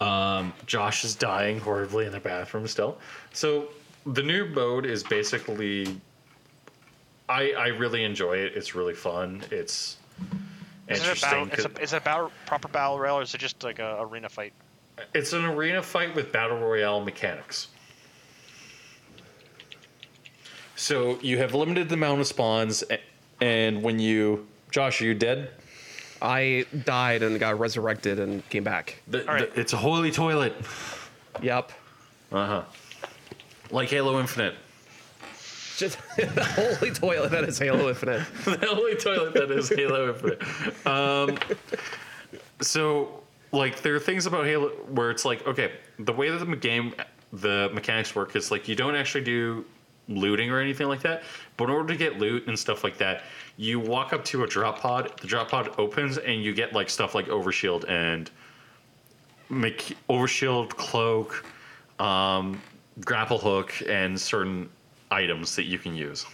[0.00, 2.98] Um, Josh is dying horribly in the bathroom still.
[3.32, 3.70] So
[4.06, 6.00] the new mode is basically.
[7.28, 8.52] I I really enjoy it.
[8.54, 9.42] It's really fun.
[9.50, 9.96] It's
[10.86, 11.30] Is it a interesting.
[11.30, 11.46] battle?
[11.48, 13.80] It's 'cause- a, is it a battle, proper battle royale, or is it just like
[13.80, 14.52] a arena fight?
[15.14, 17.66] It's an arena fight with battle royale mechanics.
[20.82, 22.82] So you have limited the amount of spawns,
[23.40, 25.52] and when you, Josh, are you dead?
[26.20, 29.00] I died and got resurrected and came back.
[29.06, 29.54] The, All right.
[29.54, 30.56] the- it's a holy toilet.
[31.40, 31.70] Yep.
[32.32, 32.62] Uh huh.
[33.70, 34.56] Like Halo Infinite.
[35.76, 38.26] Just Just the holy toilet that is Halo Infinite.
[38.44, 40.42] the only toilet that is Halo Infinite.
[40.84, 41.38] Um,
[42.60, 46.56] so, like, there are things about Halo where it's like, okay, the way that the
[46.56, 46.92] game,
[47.32, 49.64] the mechanics work is like you don't actually do
[50.08, 51.22] looting or anything like that.
[51.56, 53.22] But in order to get loot and stuff like that,
[53.56, 55.12] you walk up to a drop pod.
[55.20, 58.30] The drop pod opens, and you get like stuff like overshield and
[59.48, 61.44] make overshield cloak,
[61.98, 62.60] um,
[63.04, 64.68] grapple hook, and certain
[65.10, 66.24] items that you can use.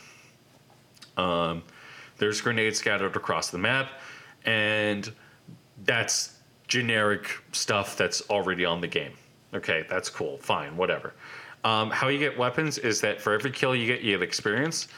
[1.17, 1.63] Um,
[2.17, 3.91] there's grenades scattered across the map,
[4.45, 5.13] and
[5.85, 6.35] that's
[6.69, 9.13] generic stuff that's already on the game.
[9.55, 10.39] Okay, that's cool.
[10.39, 11.15] Fine, whatever.
[11.65, 14.89] Um, how you get weapons is that for every kill you get, you get experience.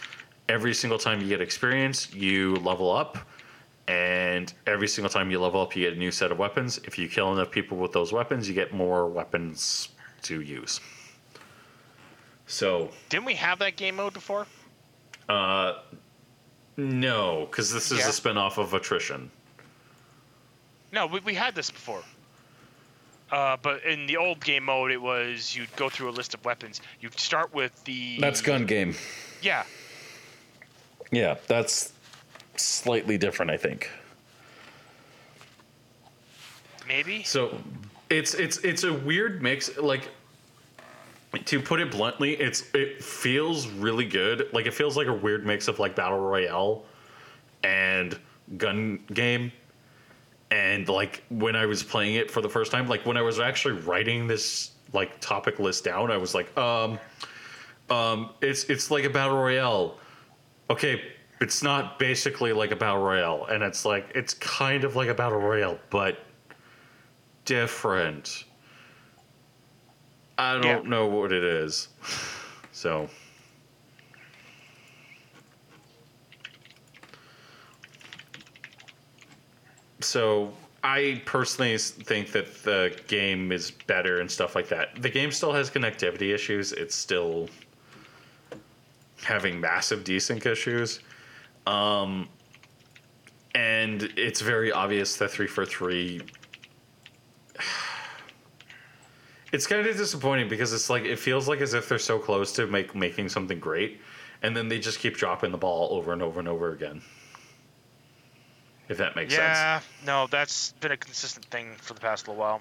[0.48, 3.18] Every single time you get experience, you level up.
[3.88, 6.78] And every single time you level up, you get a new set of weapons.
[6.84, 9.88] If you kill enough people with those weapons, you get more weapons
[10.22, 10.80] to use.
[12.46, 14.46] So, Didn't we have that game mode before?
[15.28, 15.78] uh,
[16.76, 18.08] no, because this is Yeah.
[18.08, 19.30] a spin-off of Attrition.
[20.92, 22.02] No, we, we had this before.
[23.30, 26.44] Uh, but in the old game mode, it was you'd go through a list of
[26.44, 26.80] weapons.
[27.00, 28.18] You'd start with the.
[28.18, 28.94] That's gun game.
[29.40, 29.64] Yeah.
[31.12, 31.92] Yeah, that's
[32.56, 33.90] slightly different, I think.
[36.86, 37.22] Maybe.
[37.22, 37.56] So
[38.10, 39.76] it's it's it's a weird mix.
[39.78, 40.08] Like
[41.44, 44.48] to put it bluntly, it's it feels really good.
[44.52, 46.84] Like it feels like a weird mix of like battle royale
[47.62, 48.18] and
[48.56, 49.52] gun game.
[50.50, 53.38] And like when I was playing it for the first time, like when I was
[53.38, 56.98] actually writing this like topic list down, I was like, um,
[57.88, 59.98] um, it's it's like a battle royale.
[60.68, 61.02] Okay,
[61.40, 65.14] it's not basically like a battle royale, and it's like it's kind of like a
[65.14, 66.18] battle royale, but
[67.44, 68.44] different.
[70.38, 70.88] I don't Yeah.
[70.90, 71.88] know what it is.
[72.72, 73.08] So
[80.10, 85.00] So I personally think that the game is better and stuff like that.
[85.00, 86.72] The game still has connectivity issues.
[86.72, 87.48] It's still
[89.22, 90.98] having massive desync issues.
[91.64, 92.28] Um,
[93.54, 96.22] and it's very obvious that 343
[99.52, 102.50] it's kind of disappointing because it's like it feels like as if they're so close
[102.54, 104.00] to make making something great
[104.42, 107.00] and then they just keep dropping the ball over and over and over again
[108.90, 109.80] if that makes sense Yeah.
[110.04, 112.60] No, that's been a consistent thing for the past little while.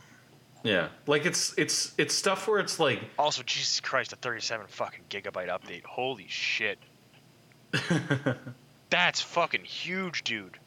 [0.63, 5.03] yeah like it's it's it's stuff where it's like Also, Jesus Christ, a 37 fucking
[5.09, 5.83] gigabyte update.
[5.83, 6.79] Holy shit.
[8.89, 10.57] That's fucking huge, dude.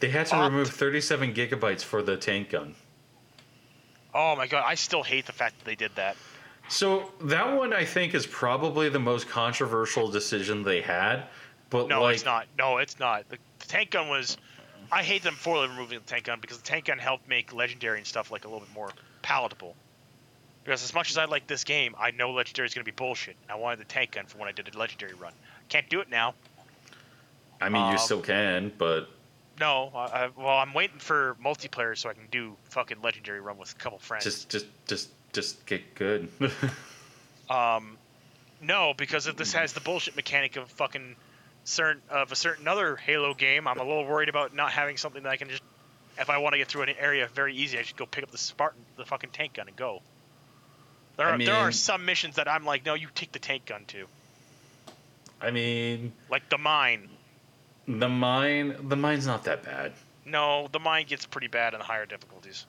[0.00, 2.74] they had to Opt- remove 37 gigabytes for the tank gun
[4.14, 6.16] Oh my god, I still hate the fact that they did that.
[6.68, 11.24] so that one i think is probably the most controversial decision they had
[11.70, 12.46] but No, like it's not.
[12.58, 13.28] No, it's not.
[13.28, 14.38] The, the tank gun was.
[14.90, 17.98] I hate them for removing the tank gun because the tank gun helped make legendary
[17.98, 18.90] and stuff like a little bit more
[19.22, 19.74] palatable.
[20.64, 22.94] Because as much as I like this game, I know legendary is going to be
[22.94, 23.36] bullshit.
[23.48, 25.32] I wanted the tank gun for when I did a legendary run.
[25.68, 26.34] Can't do it now.
[27.60, 29.08] i mean you um, still can but
[29.60, 33.58] No, I, I, well, I'm waiting for multiplayer so I can do fucking legendary run
[33.58, 34.24] with a couple friends.
[34.24, 36.28] just just just just get good
[37.50, 37.96] Um,
[38.60, 41.16] no, because if this has the bullshit mechanic of fucking
[41.68, 45.22] certain of a certain other Halo game, I'm a little worried about not having something
[45.22, 45.62] that I can just,
[46.18, 48.30] if I want to get through an area very easy, I should go pick up
[48.30, 50.02] the Spartan, the fucking tank gun, and go.
[51.16, 53.66] There I are there are some missions that I'm like, no, you take the tank
[53.66, 54.06] gun too,
[55.40, 57.08] i mean like the mine.
[57.86, 59.92] The mine, the mine's not that bad.
[60.26, 62.66] No, the mine gets pretty bad in the higher difficulties.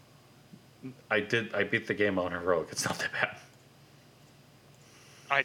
[1.11, 2.69] I did, I beat the game on heroic.
[2.71, 3.35] It's not that bad.
[5.29, 5.43] I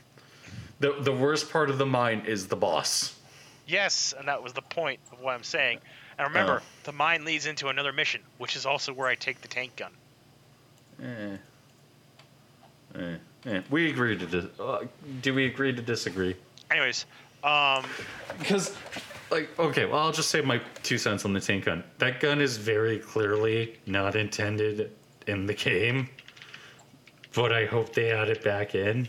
[0.80, 3.16] The the worst part of the mine is the boss.
[3.66, 5.78] Yes, and that was the point of what I'm saying.
[6.18, 6.66] And remember, Oh.
[6.84, 9.92] the mine leads into another mission, which is also where I take the tank gun.
[11.02, 11.36] Eh.
[12.96, 13.16] Eh.
[13.46, 13.60] Eh.
[13.70, 14.84] We agree to dis- uh,
[15.22, 16.36] do we agree to disagree?
[16.70, 17.06] Anyways,
[17.42, 17.84] um,
[18.38, 18.76] Because,
[19.30, 21.82] like, okay, well, I'll just say my two cents on the tank gun.
[21.98, 24.92] That gun is very clearly not intended
[25.26, 26.08] in the game,
[27.34, 29.08] but I hope they add it back in,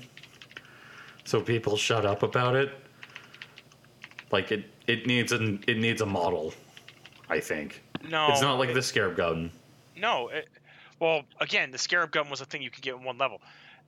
[1.24, 2.74] so people shut up about it.
[4.32, 6.54] Like it, it needs an it needs a model.
[7.30, 9.52] I think no, it's not like the scarab gun.
[9.96, 10.48] No, it,
[11.00, 13.42] well, again, the scarab gun was a thing you could get in one level,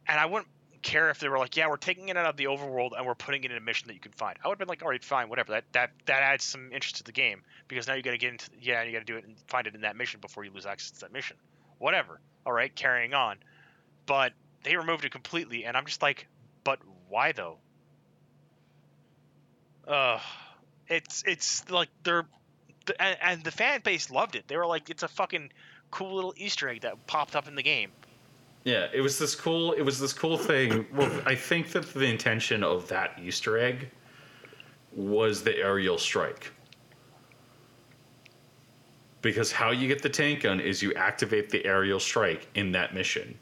[0.08, 0.50] and I wouldn't
[0.82, 3.16] care if they were like, "Yeah, we're taking it out of the overworld and we're
[3.16, 4.90] putting it in a mission that you can find." I would have been like, "All
[4.90, 8.02] right, fine, whatever." That that that adds some interest to the game because now you
[8.02, 9.96] got to get into yeah, you got to do it and find it in that
[9.96, 11.38] mission before you lose access to that mission.
[11.80, 12.20] Whatever.
[12.46, 13.38] All right, carrying on,
[14.06, 16.28] but they removed it completely, and I'm just like,
[16.64, 17.58] "But why though?"
[19.88, 20.20] Uh,
[20.88, 22.26] it's it's like they're
[23.00, 24.48] and, and the fan base loved it.
[24.48, 25.52] They were like, it's a fucking
[25.92, 27.92] cool little Easter egg that popped up in the game.
[28.64, 29.74] Yeah, it was this cool.
[29.74, 30.86] It was this cool thing.
[30.94, 33.90] Well, I think that the intention of that Easter egg
[34.94, 36.52] was the aerial strike.
[39.22, 42.94] Because how you get the tank gun is you activate the aerial strike in that
[42.94, 43.38] mission.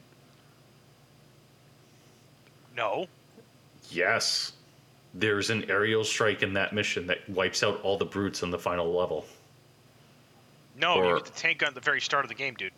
[2.76, 3.06] No,
[3.90, 4.52] Yes,
[5.18, 8.58] there's an aerial strike in that mission that wipes out all the brutes in the
[8.58, 9.24] final level.
[10.78, 12.72] no, you get the tank gun at the very start of the game, dude.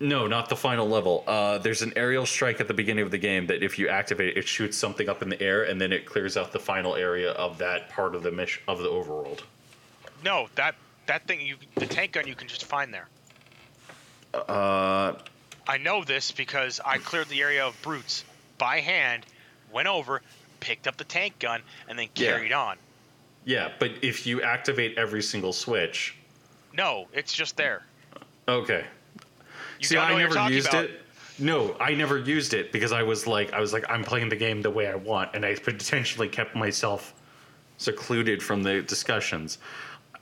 [0.00, 1.24] No, not the final level.
[1.26, 4.30] Uh, there's an aerial strike at the beginning of the game that if you activate
[4.30, 6.96] it, it shoots something up in the air and then it clears out the final
[6.96, 9.40] area of that part of the mission of the overworld.
[10.24, 10.74] No, that
[11.06, 13.08] that thing you the tank gun you can just find there.
[14.34, 15.12] Uh,
[15.68, 18.24] I know this because I cleared the area of brutes
[18.58, 19.24] by hand,
[19.72, 20.22] went over,
[20.64, 22.30] picked up the tank gun, and then Yeah.
[22.30, 22.78] carried on.
[23.44, 26.16] yeah, but if you activate every single switch,
[26.72, 27.82] No, it's just there.
[28.48, 28.84] okay.
[29.78, 30.84] You See, I never used about.
[30.86, 31.02] it.
[31.38, 34.36] No, I never used it because I was like, I was like, I'm playing the
[34.36, 37.12] game the way I want, and I potentially kept myself
[37.76, 39.58] secluded from the discussions.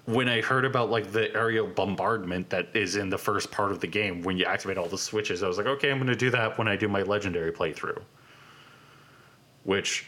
[0.07, 3.79] When I heard about like the aerial bombardment that is in the first part of
[3.79, 6.17] the game, when you activate all the switches, I was like, okay, I'm going to
[6.17, 8.03] do that when I do my legendary playthrough.
[9.65, 10.07] Which,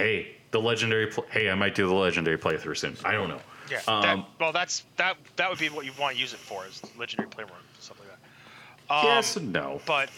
[0.00, 2.96] hey, the legendary, pl- hey, I might do the legendary playthrough soon.
[3.04, 3.40] I don't know.
[3.70, 3.80] Yeah.
[3.86, 5.16] Um, that, well, that's that.
[5.36, 8.08] That would be what you want to use it for, is legendary playroom stuff like
[8.08, 8.94] that.
[8.94, 9.80] Um, yes and no.
[9.86, 10.12] But the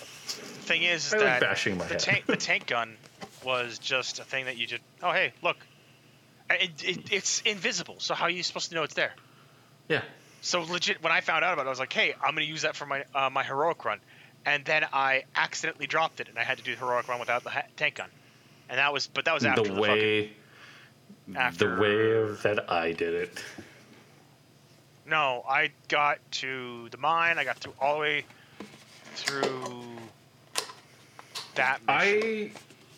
[0.65, 2.01] thing is, is I like that bashing my the head.
[2.01, 2.97] tank the tank gun
[3.45, 5.59] was just a thing that you just oh hey look,
[6.49, 7.97] it, it, it's invisible.
[7.99, 9.13] So how are you supposed to know it's there?
[9.89, 10.03] Yeah.
[10.41, 12.63] So legit, when I found out about it, I was like, hey, I'm gonna use
[12.63, 13.99] that for my uh, my heroic run,
[14.47, 17.45] and then I accidentally dropped it, and I had to do the heroic run without
[17.45, 18.09] the ha- tank gun,
[18.73, 20.33] and that was but that was after the the, fucking, way
[21.37, 23.45] after the way that I did it.
[25.07, 27.39] No, I got to the mine.
[27.39, 28.25] I got through all the way
[29.15, 29.85] through
[31.55, 31.81] that.
[31.87, 31.87] Mission.
[31.87, 32.51] I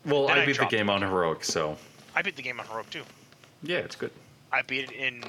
[0.06, 1.76] well, I I beat the game on heroic, so
[2.14, 3.02] I beat the game on heroic too.
[3.64, 4.12] yeah, it's good.
[4.52, 5.24] I beat it in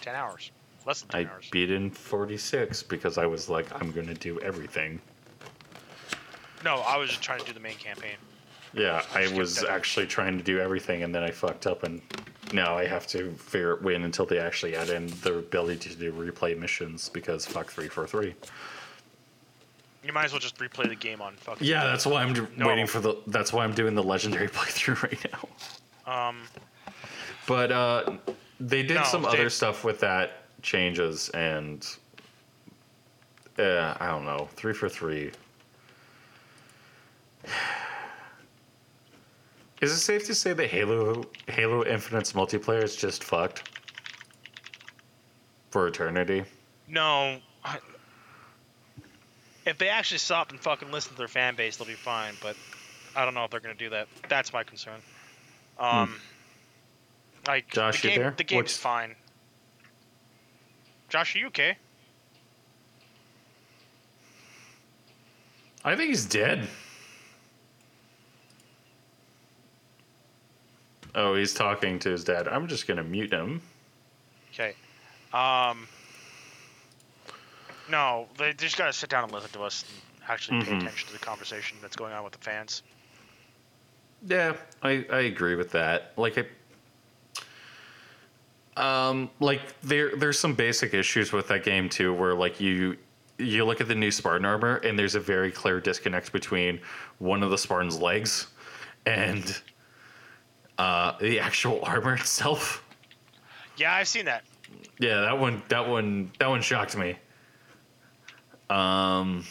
[0.00, 0.52] ten hours,
[0.86, 1.48] less than ten I hours.
[1.50, 5.00] beat in 46 because I was like, I'm gonna do everything.
[6.64, 8.14] No, I was just trying to do the main campaign.
[8.74, 12.00] Yeah, I was actually trying to do everything, and then I fucked up, and
[12.52, 15.96] now I have to figure it win until they actually add in the ability to
[15.96, 18.34] do replay missions because fuck three four three.
[20.04, 21.66] You might as well just replay the game on fucking.
[21.66, 22.66] Yeah, that's why I'm d- No.
[22.66, 23.14] waiting for the.
[23.26, 25.26] That's why I'm doing the legendary playthrough right
[26.06, 26.28] now.
[26.28, 26.42] Um,
[27.46, 28.14] But uh,
[28.58, 31.86] they did No, some they- other stuff with that changes, and
[33.58, 34.48] uh, I don't know.
[34.56, 35.30] Three for three.
[39.82, 43.68] Is it safe to say that Halo Halo Infinite's multiplayer is just fucked
[45.70, 46.44] for eternity?
[46.88, 47.38] no.
[47.64, 47.78] I,
[49.64, 52.34] if they actually stop and fucking listen to their fan base, they'll be fine.
[52.42, 52.56] But
[53.14, 54.08] I don't know if they're gonna do that.
[54.28, 55.00] That's my concern.
[55.78, 56.16] Um,
[57.46, 57.70] like Hmm.
[57.74, 58.34] Josh, the you game, there?
[58.36, 59.14] the game's What's- fine.
[61.08, 61.76] Josh, are you okay?
[65.84, 66.68] I think he's dead.
[71.14, 72.48] Oh, he's talking to his dad.
[72.48, 73.60] I'm just gonna mute him.
[74.52, 74.74] Okay.
[75.32, 75.86] Um.
[77.90, 80.80] No, they just gotta sit down and listen to us and actually pay Mhm.
[80.82, 82.82] attention to the conversation that's going on with the fans.
[84.24, 86.12] Yeah, I, I agree with that.
[86.16, 86.48] Like it
[88.76, 92.96] um like there there's some basic issues with that game too where like you
[93.38, 96.80] you look at the new Spartan armor and there's a very clear disconnect between
[97.18, 98.46] one of the Spartan's legs
[99.04, 99.60] and
[100.82, 102.84] uh the actual armor itself.
[103.76, 104.42] Yeah, I've seen that.
[104.98, 107.16] Yeah, that one that one that one shocked me.
[108.68, 109.44] Um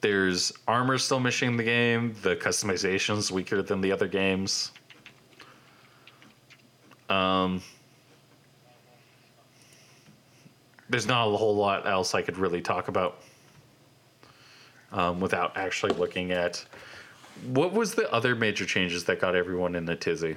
[0.00, 2.14] there's armor still missing in the game.
[2.22, 4.72] The customization's weaker than the other games.
[7.08, 7.60] Um
[10.88, 13.20] there's not a whole lot else I could really talk about
[14.92, 16.64] um, without actually looking at
[17.52, 20.36] what was the other major changes that got everyone in the tizzy.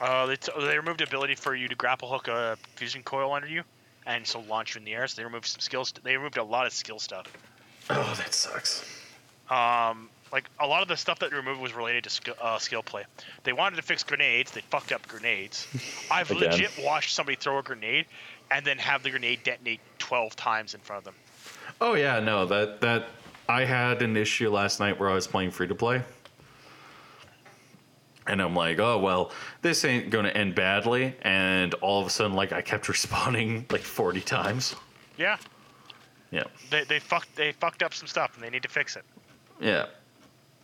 [0.00, 3.32] Uh, they, t- they removed the ability for you to grapple hook a fusion coil
[3.32, 3.62] under you,
[4.06, 5.06] and so launch you in the air.
[5.06, 5.92] So they removed some skills.
[6.02, 7.26] They removed a lot of skill stuff.
[7.90, 8.84] Oh, that sucks.
[9.50, 12.58] Um, like a lot of the stuff that they removed was related to skill, uh,
[12.58, 13.04] skill play.
[13.42, 14.52] They wanted to fix grenades.
[14.52, 15.66] They fucked up grenades.
[16.10, 16.50] I've Again.
[16.50, 18.06] legit watched somebody throw a grenade
[18.50, 21.14] and then have the grenade detonate 12 times in front of them.
[21.80, 23.06] Oh yeah, no, that that
[23.48, 26.02] I had an issue last night where I was playing free to play.
[28.30, 31.16] And I'm like, oh well, this ain't gonna end badly.
[31.22, 34.76] And all of a sudden, like I kept responding like 40 times.
[35.16, 35.36] Yeah,
[36.30, 39.04] Yeah, they they fucked they fucked up some stuff and they need to fix it.
[39.60, 39.86] yeah.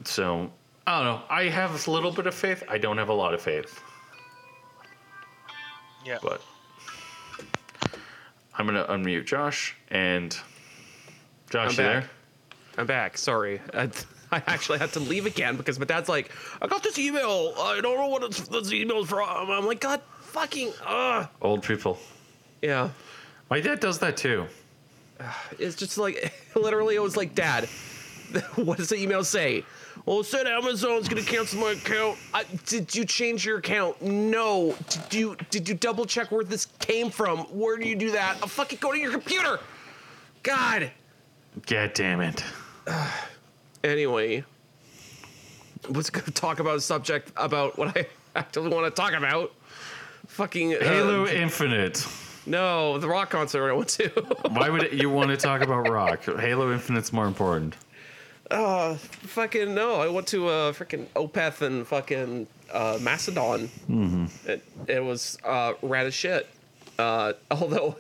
[0.05, 0.51] So
[0.87, 1.23] I don't know.
[1.29, 2.63] I have a little bit of faith.
[2.69, 3.81] I don't have a lot of faith,
[6.05, 6.19] Yeah.
[6.23, 6.41] but
[8.55, 10.31] I'm gonna unmute Josh and
[11.51, 11.67] Josh.
[11.67, 11.77] I'm you back.
[12.05, 12.11] there?
[12.79, 13.19] I'm back.
[13.19, 13.61] Sorry.
[13.75, 13.91] I,
[14.37, 16.31] I actually had to leave again because my dad's like,
[16.61, 17.55] I got this email.
[17.59, 19.51] I don't know what it's, this email's from.
[19.51, 21.29] I'm like, God fucking, ugh.
[21.41, 21.99] Old people.
[22.61, 22.91] Yeah.
[23.49, 24.47] My dad does that too.
[25.59, 27.65] It's just like, literally, it was like, Dad,
[28.57, 29.65] what does the email say?
[30.05, 32.19] Well, it said Amazon's gonna cancel my account.
[32.35, 34.03] I, did you change your account?
[34.03, 34.77] No.
[34.91, 37.39] Did you did you double check where this came from?
[37.45, 38.37] Where do you do that?
[38.43, 39.59] I'll fucking go to your computer.
[40.43, 40.91] God.
[41.67, 42.45] God damn it.
[43.87, 44.43] Anyway,
[45.89, 49.55] let's go talk about a subject about what I actually want to talk about.
[50.27, 52.05] Fucking uh, Halo Infinite.
[52.47, 54.09] No, the rock concert I went to.
[54.51, 56.25] Why would you want to talk about Rock?
[56.25, 57.77] Halo Infinite's more important.
[58.51, 63.69] fucking no, I went to uh, freaking Opeth and fucking uh, Mastodon.
[63.89, 64.27] Mm-hmm.
[64.49, 66.49] It, it was uh, rad as shit.
[66.99, 67.97] Uh, although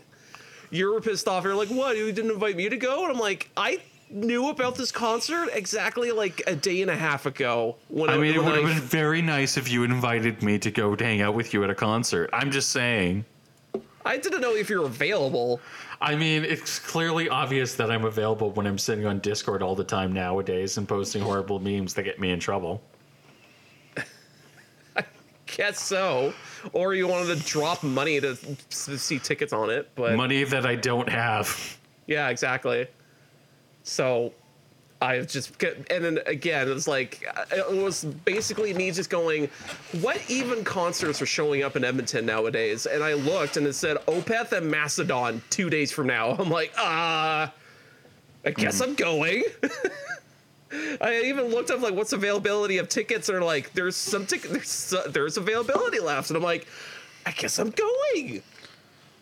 [0.71, 1.97] you were pissed off, you're like, "What?
[1.97, 3.81] You didn't invite me to go?" And I'm like, "I
[4.11, 8.35] knew about this concert exactly like a day and a half ago." When I mean,
[8.35, 11.21] it when would have been very nice if you invited me to go to hang
[11.21, 12.31] out with you at a concert.
[12.33, 13.25] I'm just saying.
[14.05, 15.61] I didn't know if you were available.
[16.01, 19.83] I mean, it's clearly obvious that I'm available when I'm sitting on Discord all the
[19.83, 22.81] time nowadays and posting horrible memes that get me in trouble.
[24.97, 25.05] I
[25.47, 26.33] guess so.
[26.73, 28.37] Or you wanted to drop money to
[28.71, 31.77] see tickets on it, but Money that I don't have.
[32.07, 32.87] yeah, exactly.
[33.87, 34.33] So
[35.01, 39.49] I just get- and then again, it was like it was basically me just going,
[40.01, 42.87] what even concerts are showing up in Edmonton nowadays?
[42.87, 46.31] And I looked and it said Opeth and Mastodon two days from now.
[46.39, 47.53] I'm like, ah,
[48.45, 49.45] I guess I'm going.
[51.01, 54.51] I even looked up like what's availability of tickets, and they're like, there's some ticket,
[54.51, 56.67] there's there's availability left, and I'm like,
[57.25, 58.43] I guess I'm going.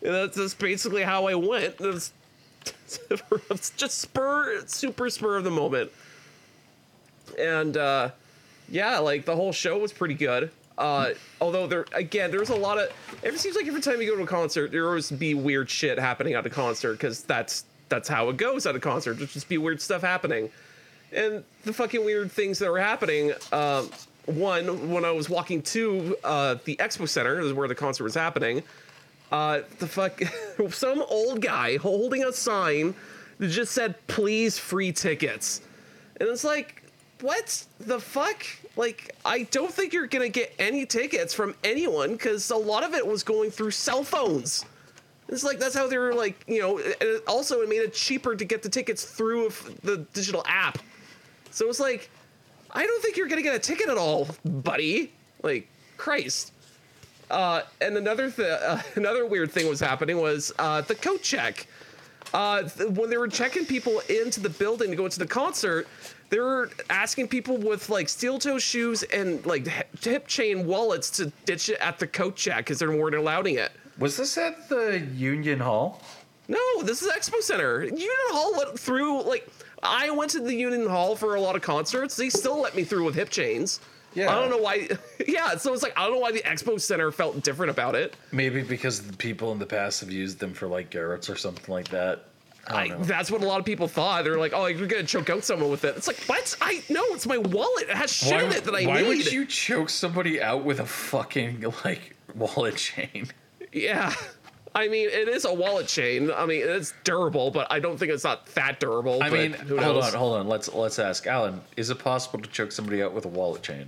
[0.01, 1.77] And that's, that's basically how I went.
[3.75, 5.91] just spur, super spur of the moment.
[7.39, 8.09] And uh,
[8.69, 10.51] yeah, like the whole show was pretty good.
[10.77, 12.89] Uh, although there again, there's a lot of.
[13.23, 15.97] It seems like every time you go to a concert, there always be weird shit
[15.97, 19.17] happening at a concert because that's that's how it goes at a concert.
[19.17, 20.49] There's just be weird stuff happening,
[21.13, 23.33] and the fucking weird things that were happening.
[23.53, 23.89] Um,
[24.25, 28.15] one, when I was walking to uh, the expo center, is where the concert was
[28.15, 28.63] happening.
[29.31, 30.21] Uh, the fuck,
[30.71, 32.93] some old guy holding a sign
[33.39, 35.61] that just said "Please free tickets,"
[36.19, 36.83] and it's like,
[37.21, 38.45] what the fuck?
[38.75, 42.93] Like, I don't think you're gonna get any tickets from anyone because a lot of
[42.93, 44.65] it was going through cell phones.
[45.27, 46.77] It's like that's how they were like, you know.
[46.77, 49.51] And also, it made it cheaper to get the tickets through
[49.83, 50.77] the digital app.
[51.51, 52.09] So it's like,
[52.71, 55.11] I don't think you're gonna get a ticket at all, buddy.
[55.41, 55.67] Like,
[55.97, 56.51] Christ.
[57.29, 61.67] Uh, and another th- uh, another weird thing was happening was uh, the coat check.
[62.33, 65.87] Uh, th- when they were checking people into the building to go into the concert,
[66.29, 71.09] they were asking people with like steel toe shoes and like hi- hip chain wallets
[71.11, 73.71] to ditch it at the coat check because they weren't allowing it.
[73.97, 76.01] Was this at the Union Hall?
[76.47, 77.83] No, this is Expo Center.
[77.83, 79.47] Union Hall went through like
[79.81, 82.15] I went to the Union Hall for a lot of concerts.
[82.15, 83.79] They still let me through with hip chains.
[84.15, 84.35] Yeah.
[84.35, 84.87] I don't know why.
[85.27, 88.15] Yeah, so it's like I don't know why the Expo Center felt different about it.
[88.31, 91.73] Maybe because the people in the past have used them for like garrets or something
[91.73, 92.25] like that.
[92.67, 93.05] I I, don't know.
[93.05, 94.23] that's what a lot of people thought.
[94.23, 96.55] They're like, "Oh, you're gonna choke out someone with it." It's like, what?
[96.61, 97.89] I no, it's my wallet.
[97.89, 99.03] It has shit in it that I why need.
[99.03, 103.27] Why would you choke somebody out with a fucking like wallet chain?
[103.71, 104.13] Yeah,
[104.75, 106.29] I mean, it is a wallet chain.
[106.31, 109.23] I mean, it's durable, but I don't think it's not that durable.
[109.23, 110.47] I mean, hold on, hold on.
[110.49, 111.61] Let's let's ask Alan.
[111.77, 113.87] Is it possible to choke somebody out with a wallet chain?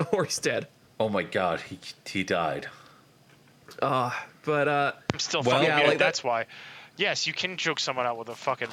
[0.12, 0.66] or he's dead.
[1.00, 2.66] Oh my god, he he died.
[3.80, 5.88] But uh, I'm still Well- fucking Yeah, weird.
[5.88, 6.46] like that- That's why.
[6.96, 8.70] Yes, you can joke someone out with a fucking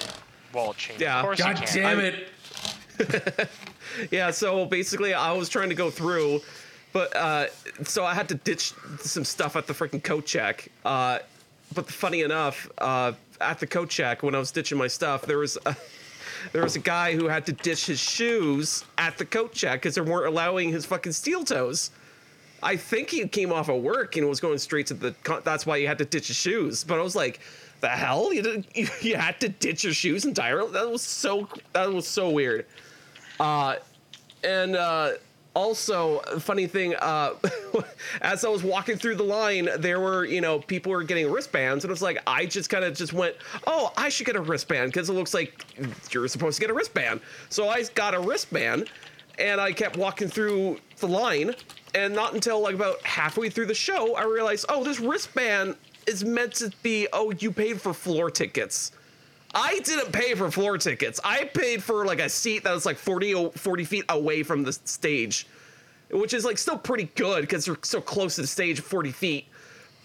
[0.54, 0.96] wallet chain.
[1.00, 1.20] Yeah.
[1.20, 1.76] Of course God you can.
[1.84, 3.50] damn it!
[4.12, 6.42] yeah, so basically, I was trying to go through,
[6.92, 7.48] but uh,
[7.84, 10.70] so I had to ditch some stuff at the freaking coat check.
[10.84, 11.20] Uh,
[11.76, 13.12] but funny enough, uh,
[13.42, 15.76] at the coat check, when I was ditching my stuff, there was a,
[16.52, 19.96] there was a guy who had to ditch his shoes at the coat check because
[19.96, 21.92] they weren't allowing his fucking steel toes.
[22.64, 25.16] I think he came off of work and was going straight to the.
[25.44, 26.84] That's why he had to ditch his shoes.
[26.84, 27.40] But I was like,
[27.82, 30.72] the hell, you didn't, you, you had to ditch your shoes entirely.
[30.72, 31.48] That was so.
[31.74, 32.66] That was so weird.
[33.40, 33.76] Uh,
[34.44, 35.12] and uh,
[35.56, 37.34] also, funny thing, uh,
[38.22, 41.84] as I was walking through the line, there were, you know, people were getting wristbands,
[41.84, 43.36] and it was like, I just kind of just went,
[43.66, 45.66] oh, I should get a wristband because it looks like
[46.12, 47.22] you're supposed to get a wristband.
[47.50, 48.90] So I got a wristband,
[49.40, 51.56] and I kept walking through the line,
[51.96, 55.76] and not until like about halfway through the show, I realized, oh, this wristband
[56.06, 58.92] is meant to be, oh, you paid for floor tickets.
[59.56, 61.22] I didn't pay for floor tickets.
[61.24, 64.64] I paid for like a seat that was like 40, o- 40 feet away from
[64.64, 65.48] the stage,
[66.12, 69.46] which is like still pretty good because you're so close to the stage, 40 feet.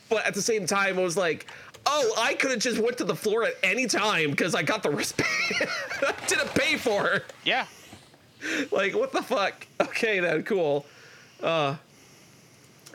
[0.08, 1.46] But at the same time, it was like,
[1.84, 4.84] oh, I could have just went to the floor at any time because I got
[4.84, 5.28] the wristband.
[6.06, 7.24] I didn't pay for it.
[7.44, 7.66] Yeah.
[8.70, 9.66] Like, what the fuck?
[9.80, 10.86] Okay, then, cool.
[11.42, 11.76] Uh,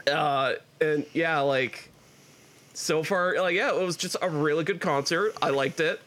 [0.09, 1.89] uh, and yeah, like,
[2.73, 5.35] so far, like, yeah, it was just a really good concert.
[5.41, 5.99] I liked it.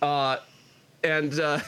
[0.00, 0.38] Uh,
[1.04, 1.60] and, uh,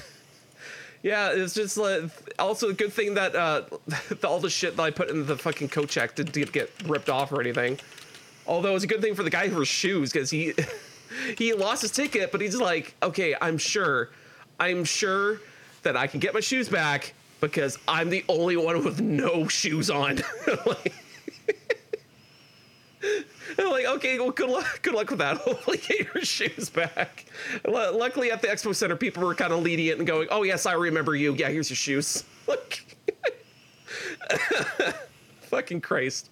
[1.03, 2.05] yeah, it's just like,
[2.39, 3.63] also a good thing that, uh,
[4.25, 7.33] all the shit that I put in the fucking coat check didn't get ripped off
[7.33, 7.79] or anything.
[8.47, 10.53] Although it's a good thing for the guy who for shoes because he,
[11.39, 14.11] he lost his ticket, but he's like, okay, I'm sure,
[14.59, 15.41] I'm sure
[15.83, 19.91] that I can get my shoes back because I'm the only one with no shoes
[19.91, 20.21] on.
[20.67, 20.95] like,
[23.71, 25.37] like, okay, well, good luck, good luck with that.
[25.39, 27.25] Hopefully, get your shoes back.
[27.67, 30.67] Lu- Luckily, at the expo center, people were kind of lenient and going, "Oh yes,
[30.67, 31.35] I remember you.
[31.35, 32.79] Yeah, here's your shoes." Look,
[35.43, 36.31] fucking Christ.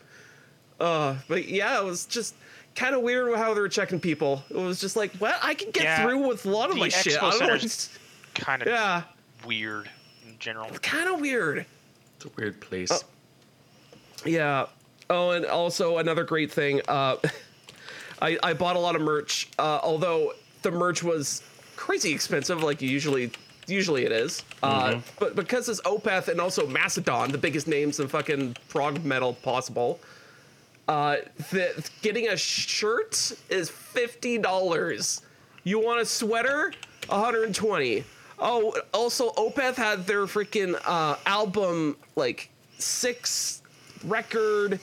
[0.78, 2.34] Uh, but yeah, it was just
[2.74, 4.42] kind of weird how they were checking people.
[4.50, 6.88] It was just like, well, I can get Yeah, through with a lot of my
[6.88, 7.14] shit.
[7.14, 7.98] expo I don't It's
[8.34, 9.02] Kind of yeah,
[9.44, 9.90] weird
[10.26, 10.68] in general.
[10.82, 11.66] kind of weird.
[12.16, 12.90] It's a weird place.
[12.92, 13.02] Oh.
[14.24, 14.66] Yeah.
[15.11, 16.80] Oh, and also another great thing.
[16.88, 17.16] Uh,
[18.22, 19.48] I I bought a lot of merch.
[19.58, 20.32] Uh, although
[20.62, 21.42] the merch was
[21.76, 23.32] crazy expensive, like usually
[23.66, 24.44] usually it is.
[24.62, 29.34] Uh, but because it's Opeth and also Mastodon, the biggest names in fucking prog metal
[29.34, 30.00] possible.
[30.88, 31.16] Uh,
[31.50, 35.22] the, getting a shirt is fifty dollars.
[35.64, 36.72] You want a sweater?
[37.08, 38.04] 120.
[38.38, 42.48] Oh, also Opeth had their freaking uh, album like
[42.78, 43.62] six
[44.04, 44.80] record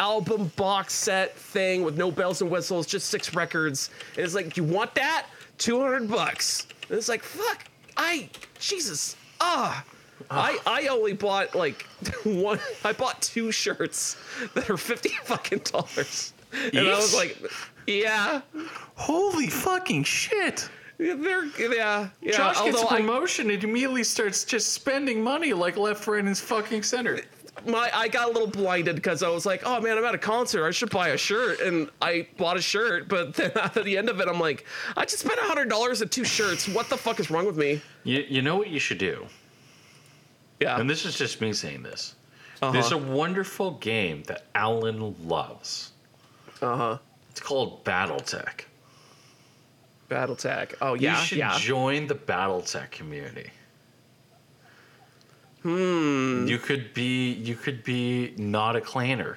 [0.00, 3.90] album box set thing with no bells and whistles, just six records.
[4.16, 5.26] And it's like, you want that?
[5.58, 6.66] 200 bucks.
[6.88, 7.64] And it's like, fuck,
[7.96, 8.28] I,
[8.58, 9.84] Jesus, ah.
[10.30, 11.82] I, I only bought like
[12.24, 14.16] one, I bought two shirts
[14.54, 16.32] that are 50 fucking dollars.
[16.52, 17.38] And I was like,
[17.86, 18.40] yeah,
[18.96, 20.68] Holy fucking shit!
[20.98, 22.32] they're, yeah, yeah.
[22.32, 26.22] Josh gets a although I- promotion and immediately starts just spending money like left, right,
[26.22, 27.20] and fucking center.
[27.66, 30.18] My I got a little blinded because I was like, oh man, I'm at a
[30.18, 30.66] concert.
[30.66, 33.08] I should buy a shirt, and I bought a shirt.
[33.08, 34.64] But then at the end of it, I'm like,
[34.96, 36.68] I just spent hundred dollars on two shirts.
[36.68, 37.80] What the fuck is wrong with me?
[38.04, 39.26] You, you know what you should do?
[40.60, 40.78] Yeah.
[40.78, 42.14] And this is just me saying this.
[42.62, 42.72] Uh-huh.
[42.72, 45.92] There's a wonderful game that Alan loves.
[46.60, 46.98] Uh huh.
[47.30, 48.62] It's called BattleTech.
[50.10, 50.74] BattleTech.
[50.82, 51.56] Oh yeah, you should yeah.
[51.58, 53.50] join the BattleTech community.
[55.62, 56.46] Hmm.
[56.46, 59.36] You could be you could be not a clanner.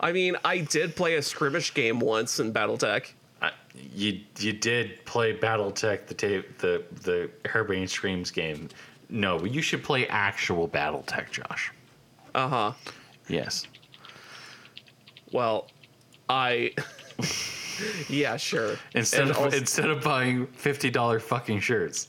[0.00, 3.12] I mean, I did play a skirmish game once in BattleTech.
[3.40, 8.68] I- You you did play BattleTech the tape the the Harebrained Schemes game.
[9.08, 11.70] No, you should play actual BattleTech, Josh.
[12.34, 12.72] Uh huh.
[13.28, 13.66] Yes.
[15.32, 15.68] Well,
[16.28, 16.72] I.
[18.08, 18.76] yeah, sure.
[18.94, 22.08] Instead And of also- instead of buying fifty dollar fucking shirts.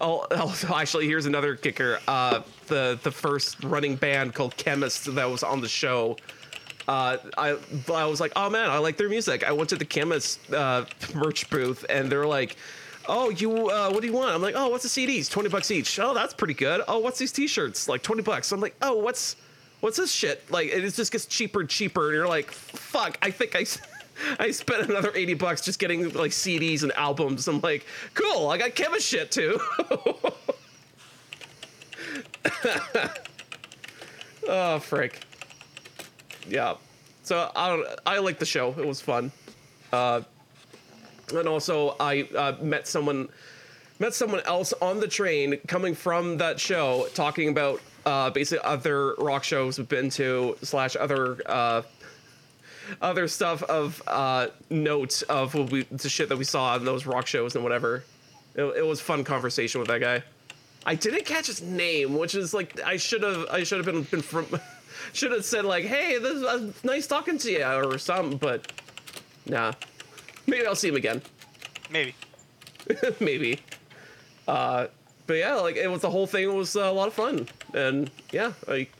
[0.00, 2.00] Oh, also, actually, here's another kicker.
[2.06, 6.16] Uh, the the first running band called Chemist that was on the show.
[6.86, 7.56] Uh, I
[7.92, 9.44] I was like, oh man, I like their music.
[9.44, 10.84] I went to the Chemist uh,
[11.14, 12.56] merch booth, and they're like,
[13.08, 14.30] oh, you, uh, what do you want?
[14.30, 15.30] I'm like, oh, what's the CDs?
[15.30, 15.98] Twenty bucks each.
[15.98, 16.82] Oh, that's pretty good.
[16.88, 17.88] Oh, what's these T-shirts?
[17.88, 18.52] Like twenty bucks.
[18.52, 19.36] I'm like, oh, what's
[19.80, 20.50] what's this shit?
[20.50, 23.64] Like, it just gets cheaper and cheaper, and you're like, fuck, I think I.
[24.38, 27.46] I spent another 80 bucks just getting like CDs and albums.
[27.48, 29.60] I'm like, cool, I got Chemist shit too.
[34.48, 35.20] oh frick.
[36.48, 36.74] Yeah.
[37.22, 38.74] So I don't I like the show.
[38.78, 39.30] It was fun.
[39.92, 40.22] Uh
[41.34, 43.28] and also I uh, met someone
[43.98, 49.14] met someone else on the train coming from that show talking about uh basically other
[49.18, 51.82] rock shows we've been to slash other uh
[53.00, 57.06] other stuff of uh note of what we the shit that we saw in those
[57.06, 58.04] rock shows and whatever.
[58.54, 60.22] It, it was fun conversation with that guy.
[60.86, 63.46] I didn't catch his name, which is like I should have.
[63.50, 64.46] I should have been been from.
[65.12, 68.38] should have said like, "Hey, this is uh, nice talking to you" or something.
[68.38, 68.72] But
[69.46, 69.72] nah,
[70.46, 71.22] maybe I'll see him again.
[71.90, 72.14] Maybe.
[73.20, 73.60] maybe.
[74.46, 74.86] Uh,
[75.26, 77.48] but yeah, like it was the whole thing was uh, a lot of fun.
[77.74, 78.90] and yeah, like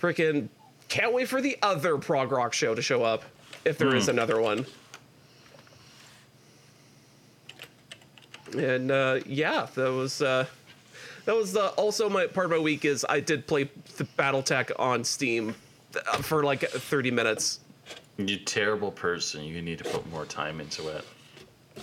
[0.00, 0.48] freaking
[0.88, 3.22] can't wait for the other prog rock show to show up
[3.64, 4.10] if there is Hmm.
[4.12, 4.66] another one.
[8.56, 10.46] And uh, yeah, that was uh,
[11.24, 13.64] that was uh, also my part of my week is I did play
[13.96, 15.54] the BattleTech on Steam
[15.94, 17.60] uh, for like 30 minutes.
[18.18, 19.42] You terrible person.
[19.42, 21.04] You need to put more time into it.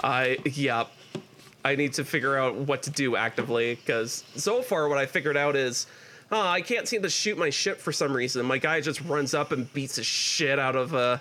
[0.04, 0.86] I yeah,
[1.66, 5.38] I need to figure out what to do actively because so far what I figured
[5.38, 5.88] out is.
[6.34, 8.44] Uh, I can't seem to shoot my ship for some reason.
[8.46, 11.20] My guy just runs up and beats the shit out of uh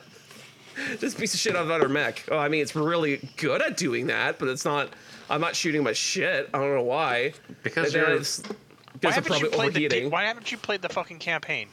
[1.00, 2.24] just beats the shit out of other mech.
[2.30, 4.88] Oh, I mean it's really good at doing that, but it's not
[5.28, 6.48] I'm not shooting my shit.
[6.54, 7.34] I don't know why.
[7.62, 8.56] Because And then you're- it's- Why
[8.94, 9.80] because I'm haven't you probably played the?
[9.80, 10.10] di- overheating.
[10.10, 11.68] Why haven't you played the fucking campaign?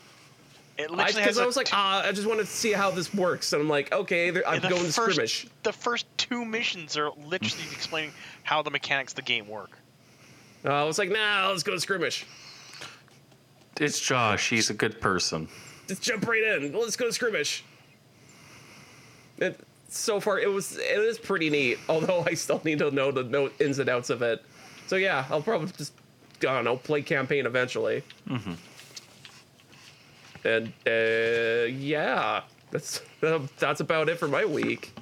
[0.78, 2.72] It literally Because has I, a was like, t- ah, I just wanted to see
[2.72, 5.48] how this works, and I'm like, okay, I'm the going to first, skirmish.
[5.64, 8.14] The first two missions are literally explaining
[8.44, 9.72] how the mechanics of the game work.
[10.66, 12.26] Uh, I was like, nah, let's go to skirmish.
[13.80, 14.50] It's Josh.
[14.50, 15.48] He's a good person.
[15.88, 16.74] Just jump right in.
[16.74, 17.64] Let's go to skirmish.
[19.38, 21.80] It, so far, it was it is pretty neat.
[21.90, 24.44] Although I still need to know the no ins and outs of it.
[24.88, 25.94] So yeah, I'll probably just
[26.42, 28.04] I don't know play campaign eventually.
[28.28, 28.54] Mm-hmm.
[30.46, 33.02] And uh, yeah, that's
[33.60, 34.94] that's about it for my week.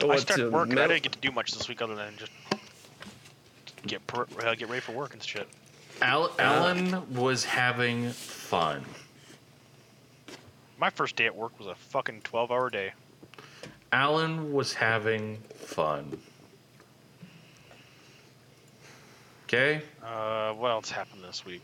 [0.00, 1.94] I went started to work and I didn't get to do much this week other
[1.94, 2.32] than just
[3.86, 5.48] get per, uh, get ready for work and shit.
[6.02, 8.84] Al- Alan was having fun.
[10.78, 12.92] My first day at work was a fucking twelve-hour day.
[13.92, 16.18] Alan was having fun.
[19.44, 19.82] Okay?
[20.02, 21.62] Uh, what else happened this week?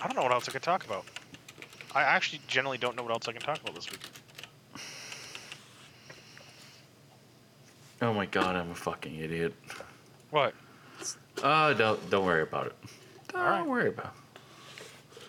[0.00, 1.04] I don't know what else I could talk about.
[1.94, 4.00] I actually generally don't know what else I can talk about this week.
[8.00, 9.54] Oh my god, I'm a fucking idiot.
[10.30, 10.54] What?
[11.42, 12.74] Uh, don't don't worry about it.
[13.32, 13.66] Don't Alright.
[13.66, 15.22] worry about it.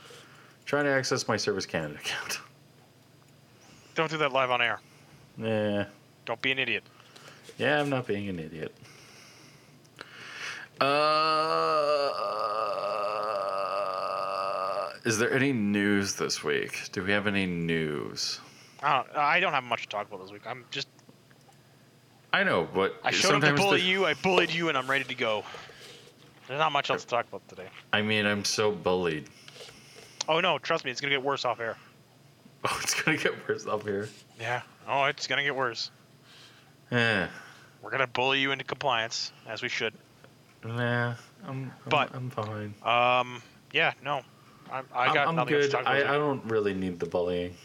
[0.66, 2.40] Trying to access my Service Canada account.
[3.96, 4.80] Don't do that live on air.
[5.38, 5.86] Yeah.
[6.26, 6.84] Don't be an idiot.
[7.60, 8.74] Yeah, I'm not being an idiot.
[13.64, 16.90] Uh, is there any news this week?
[16.92, 18.40] Do we have any news?
[18.82, 20.42] I don't, I don't have much to talk about this week.
[20.48, 20.88] I'm just.
[22.34, 24.06] I know, but I showed up to sometimes bully the- you.
[24.06, 25.44] I bullied you, and I'm ready to go.
[26.54, 27.66] There's not much else to talk about today.
[27.92, 29.26] I mean, I'm so bullied.
[30.30, 31.78] Oh no, trust me, it's gonna get worse off air.
[32.64, 34.08] Oh, it's gonna get worse off here.
[34.40, 34.62] Yeah.
[34.88, 35.90] Oh, it's gonna get worse.
[36.92, 37.26] Eh,
[37.82, 39.96] We're gonna bully you into compliance, as we should.
[40.64, 41.16] nah, I'm,
[41.48, 42.76] I'm, But- I'm fine.
[42.84, 43.42] Um.
[43.74, 43.94] Yeah.
[44.04, 44.22] No.
[44.72, 45.72] I'm, I I'm, got I'm nothing else to good.
[45.72, 45.96] talk about.
[45.96, 47.56] I, this I don't really need the bullying.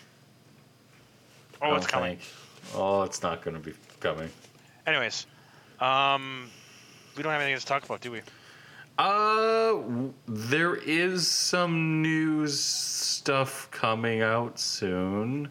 [1.60, 2.16] Oh, it's coming.
[2.16, 2.28] think.
[2.74, 4.30] Oh, it's not gonna be coming.
[4.86, 5.26] Anyways,
[5.78, 6.50] um,
[7.18, 8.22] we don't have anything to talk about, do we?
[8.98, 9.78] Uh,
[10.26, 15.48] there is some news stuff coming out soon.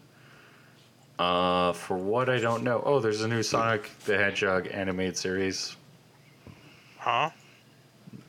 [1.18, 2.82] Uh, for what I don't know.
[2.84, 5.76] Oh, there's a new Sonic the Hedgehog animated series.
[6.98, 7.30] Huh?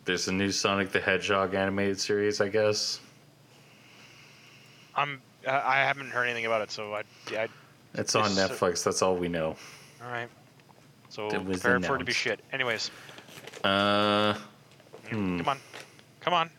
[0.05, 2.99] There's a new Sonic the Hedgehog animated series, I guess.
[4.95, 5.22] I'm.
[5.47, 7.03] I I haven't heard anything about it, so I.
[7.32, 7.47] I
[7.93, 8.84] It's on uh, Netflix.
[8.84, 9.55] That's all we know.
[10.03, 10.30] all right.
[11.09, 12.39] So prepare for it to be shit.
[12.53, 12.89] Anyways,
[13.63, 14.36] Uh,
[15.10, 15.38] Hmm.
[15.38, 15.57] come on,
[16.22, 16.49] come on.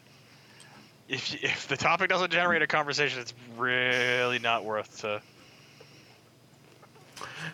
[1.09, 5.05] If if the topic doesn't generate a conversation, it's really not worth.
[5.05, 5.18] Uh,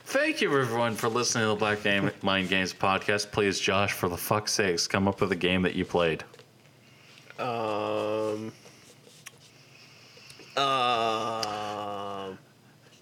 [0.05, 3.30] thank you everyone for listening to the Black Game Mind Games podcast.
[3.32, 6.22] Please, Josh, for the fuck's sakes, come up with a game that you played.
[7.38, 8.53] Um.
[10.57, 12.38] Um.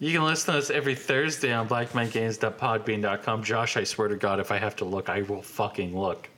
[0.01, 3.43] You can listen to us every Thursday on blackmangames.podbean.com.
[3.45, 6.29] Josh, I swear to God, if I have to look, I will fucking look.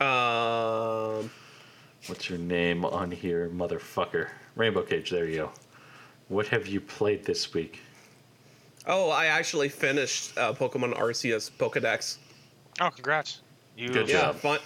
[0.00, 1.30] Um.
[2.06, 4.28] What's your name on here, motherfucker?
[4.54, 5.50] Rainbow Cage, there you go.
[6.28, 7.80] What have you played this week?
[8.86, 12.18] Oh, I actually finished uh, Pokemon Arceus Pokedex.
[12.80, 13.40] oh, congrats!
[13.76, 13.88] You.
[13.88, 14.36] Good Yeah, job.
[14.36, 14.58] fun,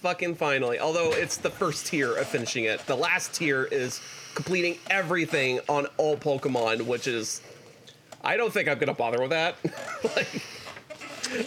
[0.00, 0.78] fucking finally.
[0.78, 2.80] Although it's the first tier of finishing it.
[2.86, 4.00] The last tier is
[4.34, 7.42] completing everything on all Pokemon, which is.
[8.24, 9.56] I don't think I'm gonna bother with that.
[10.16, 10.42] like,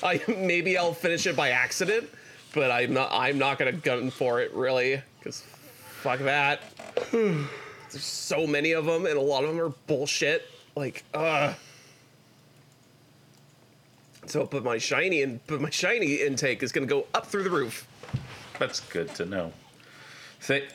[0.03, 2.07] I maybe I'll finish it by accident,
[2.53, 3.09] but I'm not.
[3.11, 6.61] I'm not gonna gun for it really, because fuck that.
[7.11, 10.45] There's so many of them, and a lot of them are bullshit.
[10.75, 11.53] Like, uh.
[14.27, 17.49] So, but my shiny and but my shiny intake is gonna go up through the
[17.49, 17.87] roof.
[18.59, 19.53] That's good to know.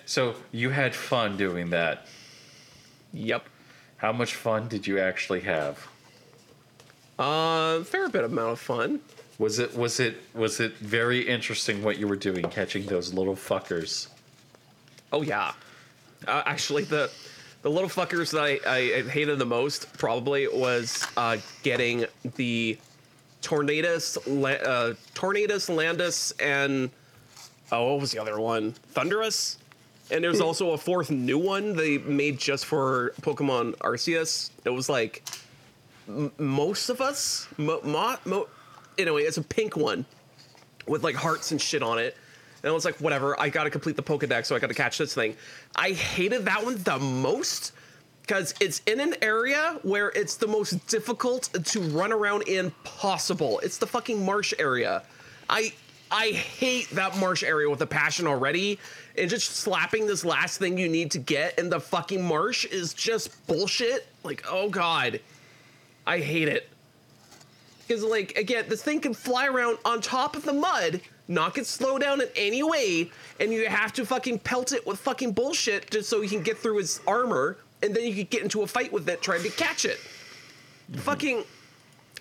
[0.06, 2.06] So you had fun doing that.
[3.12, 3.48] Yep.
[3.96, 5.88] How much fun did you actually have?
[7.18, 9.00] Uh, fair bit amount of fun.
[9.38, 13.34] Was it was it was it very interesting what you were doing catching those little
[13.34, 14.08] fuckers?
[15.12, 15.52] Oh yeah.
[16.26, 17.10] Uh, actually, the
[17.62, 22.04] the little fuckers that I, I hated the most probably was uh, getting
[22.36, 22.78] the
[23.42, 26.90] tornadoes, La- uh, Tornadus, Landus, and
[27.72, 28.72] oh, what was the other one?
[28.92, 29.58] Thundurus.
[30.10, 34.50] And there's also a fourth new one they made just for Pokemon Arceus.
[34.66, 35.22] It was like
[36.06, 38.48] m- most of us, mo- mo- mo-
[38.98, 40.04] anyway, it's a pink one
[40.86, 42.16] with like hearts and shit on it.
[42.62, 45.14] And I was like, whatever, I gotta complete the Pokedex, so I gotta catch this
[45.14, 45.36] thing.
[45.76, 47.72] I hated that one the most
[48.22, 53.58] because it's in an area where it's the most difficult to run around in possible.
[53.60, 55.02] It's the fucking marsh area.
[55.50, 55.74] I
[56.10, 58.78] I hate that marsh area with a passion already.
[59.18, 62.94] And just slapping this last thing you need to get in the fucking marsh is
[62.94, 64.06] just bullshit.
[64.22, 65.20] Like, oh god.
[66.06, 66.68] I hate it.
[67.86, 71.66] Because, like, again, this thing can fly around on top of the mud, not get
[71.66, 73.10] slowed down in any way,
[73.40, 76.58] and you have to fucking pelt it with fucking bullshit just so you can get
[76.58, 79.50] through its armor, and then you can get into a fight with it trying to
[79.50, 79.98] catch it.
[80.96, 81.44] Fucking.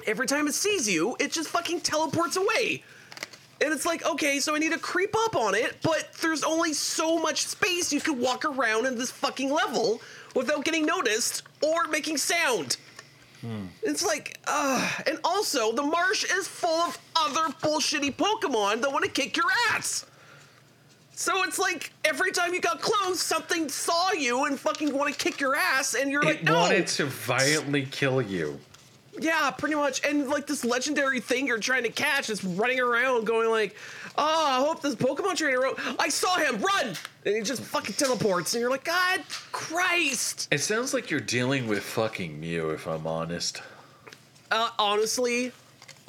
[0.05, 2.83] Every time it sees you, it just fucking teleports away.
[3.61, 6.73] And it's like, okay, so I need to creep up on it, but there's only
[6.73, 10.01] so much space you can walk around in this fucking level
[10.35, 12.75] without getting noticed or making sound.
[13.81, 19.03] It's like, uh, and also the marsh is full of other bullshitty Pokemon that want
[19.05, 20.05] to kick your ass.
[21.15, 25.17] So it's like every time you got close, something saw you and fucking want to
[25.19, 26.53] kick your ass, and you're like, It no.
[26.59, 28.59] wanted to violently kill you.
[29.19, 30.03] Yeah, pretty much.
[30.05, 33.75] And like this legendary thing you're trying to catch is running around going like,
[34.17, 36.95] oh, I hope this Pokemon trainer wrote, I saw him, run!
[37.25, 40.47] And he just fucking teleports, and you're like, God Christ!
[40.51, 43.61] It sounds like you're dealing with fucking Mew, if I'm honest.
[44.51, 45.51] Uh, honestly,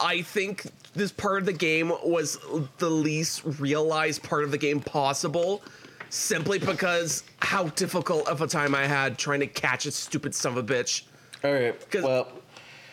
[0.00, 2.38] I think this part of the game was
[2.78, 5.62] the least realized part of the game possible.
[6.10, 10.56] Simply because how difficult of a time I had trying to catch a stupid son
[10.56, 11.02] of a bitch.
[11.42, 11.74] All right.
[11.94, 12.28] Well,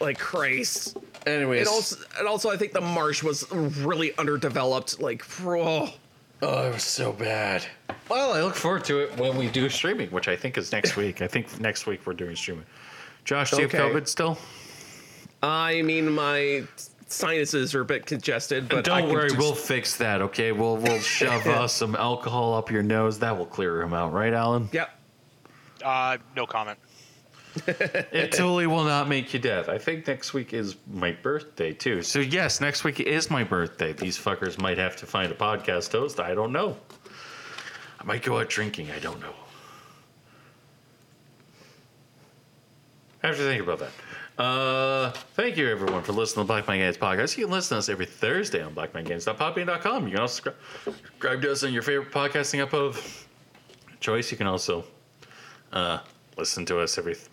[0.01, 0.97] Like Christ.
[1.25, 1.59] anyways.
[1.61, 4.99] And also, and also, I think the marsh was really underdeveloped.
[4.99, 5.93] Like, oh,
[6.41, 7.63] oh, it was so bad.
[8.09, 10.97] Well, I look forward to it when we do streaming, which I think is next
[10.97, 11.21] week.
[11.21, 12.65] I think next week we're doing streaming.
[13.23, 13.77] Josh, do you Okay.
[13.77, 14.37] have COVID still?
[15.43, 16.63] I mean, my
[17.07, 20.21] sinuses are a bit congested, but I Don't can worry, just- we'll fix that.
[20.21, 23.19] Okay, we'll we'll shove uh, some alcohol up your nose.
[23.19, 24.69] That will clear him out, right, Alan?
[24.71, 24.89] Yep.
[25.83, 26.77] Uh, no comment.
[27.67, 29.67] It totally will not make you dead.
[29.69, 32.01] I think next week is my birthday too.
[32.01, 33.93] So yes, next week is my birthday.
[33.93, 36.19] These fuckers might have to find a podcast host.
[36.19, 36.77] I don't know.
[37.99, 38.89] I might go out drinking.
[38.91, 39.33] I don't know.
[43.23, 43.91] I have to think about that.
[44.41, 47.37] Uh, thank you everyone for listening to Black Man Games podcast.
[47.37, 50.05] You can listen to us every Thursday on blackmangames.podbean.com.
[50.05, 53.27] You can also subscri- subscribe to us on your favorite podcasting app of
[53.99, 54.31] choice.
[54.31, 54.83] You can also
[55.73, 55.99] uh,
[56.37, 57.27] listen to us every th-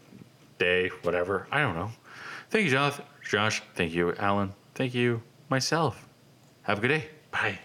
[0.58, 1.46] day, whatever.
[1.50, 1.90] I don't know.
[2.50, 2.98] Thank you, Josh.
[3.22, 3.62] Josh.
[3.74, 4.54] Thank you, Alan.
[4.74, 6.08] Thank you, myself.
[6.62, 7.08] Have a good day.
[7.30, 7.58] Bye.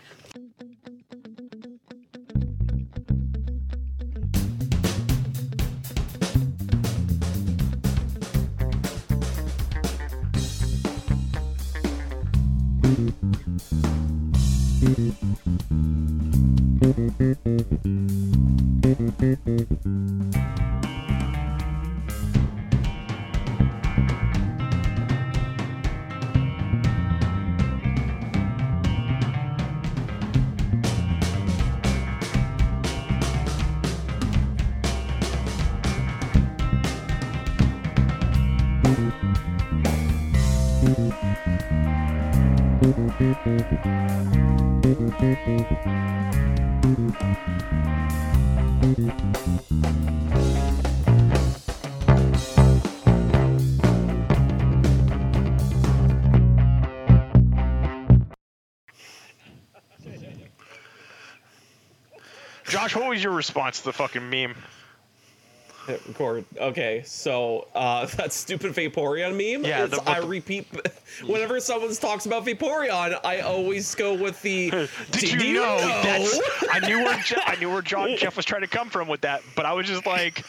[63.23, 64.53] Was your response to the fucking meme?
[65.87, 66.45] Hit record.
[66.57, 69.65] Okay, so uh, that stupid Vaporeon meme.
[69.65, 70.67] Yeah, is the- I the- repeat,
[71.25, 74.69] whenever someone talks about Vaporeon, I always go with the.
[75.11, 76.39] Did, you, know, that's?
[76.71, 79.21] I knew where Je- I knew where John Jeff was trying to come from with
[79.21, 80.43] that, but I was just like,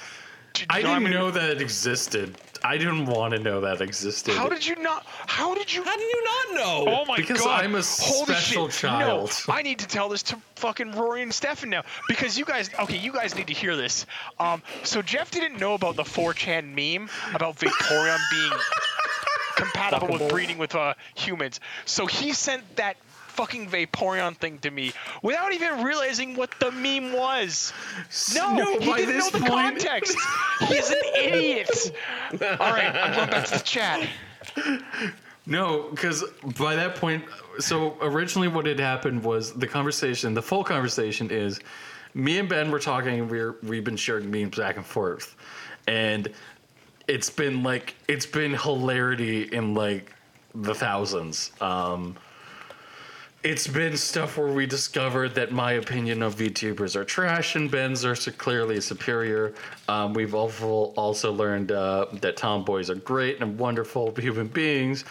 [0.53, 2.37] d- I you I'm didn't gonna- know that it existed.
[2.66, 4.34] I didn't want to know that existed.
[4.34, 5.04] How did you not?
[5.06, 5.84] How did you?
[5.84, 6.84] How did you not know?
[6.88, 7.62] Oh my Because god!
[7.62, 8.80] I'm a Holy special shit.
[8.80, 9.30] child.
[9.46, 12.70] No, I need to tell this to fucking Rory and Stefan now because you guys.
[12.80, 14.06] Okay, you guys need to hear this.
[14.40, 20.28] Um, so Jeff didn't know about the 4chan meme about Vaporeon being compa- compatible with
[20.30, 21.60] breeding with uh, humans.
[21.84, 22.96] So he sent that
[23.35, 27.72] fucking Vaporeon thing to me without even realizing what the meme was.
[28.35, 30.16] No, No, he didn't know the point- context.
[30.68, 31.93] He's an idiot.
[32.32, 34.09] All right, I'm going back to the chat.
[35.47, 36.24] No, because
[36.59, 37.24] by that point,
[37.59, 41.61] so originally what had happened was the conversation, the full conversation is
[42.14, 45.37] me and Ben were talking, we're, we've been sharing memes back and forth.
[45.87, 46.28] And
[47.09, 50.12] it's been like, it's been hilarity in like
[50.55, 51.53] the thousands.
[51.61, 52.16] Um,
[53.45, 58.03] it's been stuff where we discovered that my opinion of VTubers are trash and Ben's
[58.03, 59.53] are clearly superior.
[59.86, 65.05] Um, we've also also learned uh, that tomboys are great and wonderful human beings,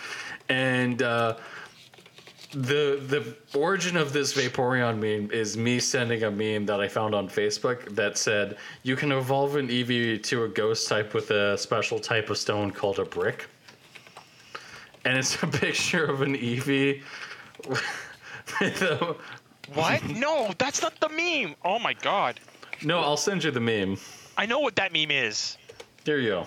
[0.49, 1.37] and uh,
[2.53, 7.13] the the origin of this Vaporeon meme is me sending a meme that I found
[7.13, 11.55] on Facebook that said you can evolve an Eevee to a ghost type with a
[11.55, 13.47] special type of stone called a brick,
[15.05, 17.03] and it's a picture of an Eevee.
[18.59, 18.81] With
[19.73, 20.03] What?
[20.09, 21.55] No, that's not the meme.
[21.63, 22.39] Oh my god.
[22.83, 23.97] no, I'll send you the meme.
[24.37, 25.57] I know what that meme is.
[26.05, 26.45] Here you go.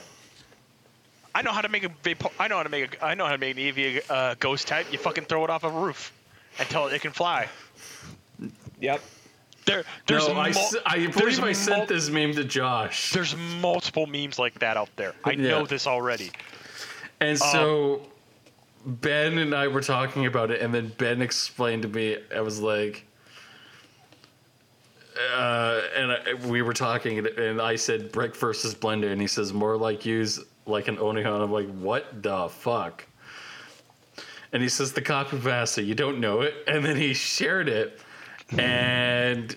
[1.35, 3.25] I know how to make a Vapo- I know how to make a I know
[3.27, 4.87] how to make an Eevee uh, ghost type.
[4.93, 6.13] You fucking throw it off a roof
[6.59, 7.49] until it can fly.
[8.81, 9.01] Yep.
[9.65, 12.45] There, there's no, I, mul- s- I there's believe I mul- sent this meme to
[12.45, 13.13] Josh.
[13.13, 15.15] There's multiple memes like that out there.
[15.25, 15.51] I Yeah.
[15.51, 16.31] know this already.
[17.21, 18.03] And so
[18.87, 22.61] Ben and I were talking about it, and then Ben explained to me, I was
[22.61, 23.05] like,
[25.35, 29.27] uh, and I, we were talking, and- and I said brick versus blender, and he
[29.27, 31.27] says more like use like an Onion.
[31.27, 33.05] I'm like, what the fuck?
[34.53, 38.01] And he says the copy pasta, you don't know it, and then he shared it,
[38.57, 39.57] and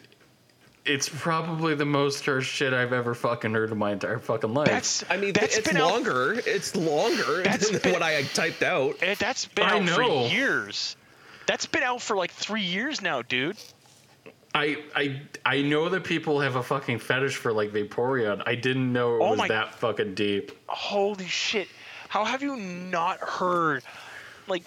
[0.90, 4.68] it's probably the most cursed shit I've ever fucking heard in my entire fucking life.
[4.68, 6.42] That's I mean, that's it's been out- longer.
[6.46, 8.96] It's longer That's than been- what I typed out.
[9.02, 9.96] eh, that's been I out know.
[10.28, 10.96] for years.
[11.46, 13.58] That's been out for like three years now, dude.
[14.54, 18.42] I I I know that people have a fucking fetish for like Vaporeon.
[18.46, 20.52] I didn't know it Oh was my- that fucking deep.
[20.68, 21.68] Holy shit!
[22.08, 23.84] How have you not heard?
[24.48, 24.64] Like,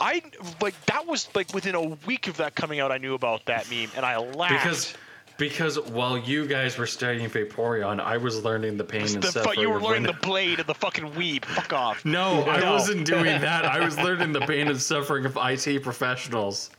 [0.00, 0.22] I
[0.62, 2.92] like that was like within a week of that coming out.
[2.92, 4.52] I knew about that meme, and I laughed.
[4.52, 4.94] Because
[5.38, 9.60] because while you guys were studying Vaporeon, I was learning the pain and the, suffering.
[9.60, 11.44] you were learning the blade of the fucking weeb.
[11.44, 12.04] Fuck off.
[12.04, 12.72] No, I No.
[12.72, 13.64] wasn't doing that.
[13.64, 16.70] I was learning the pain and suffering of IT professionals.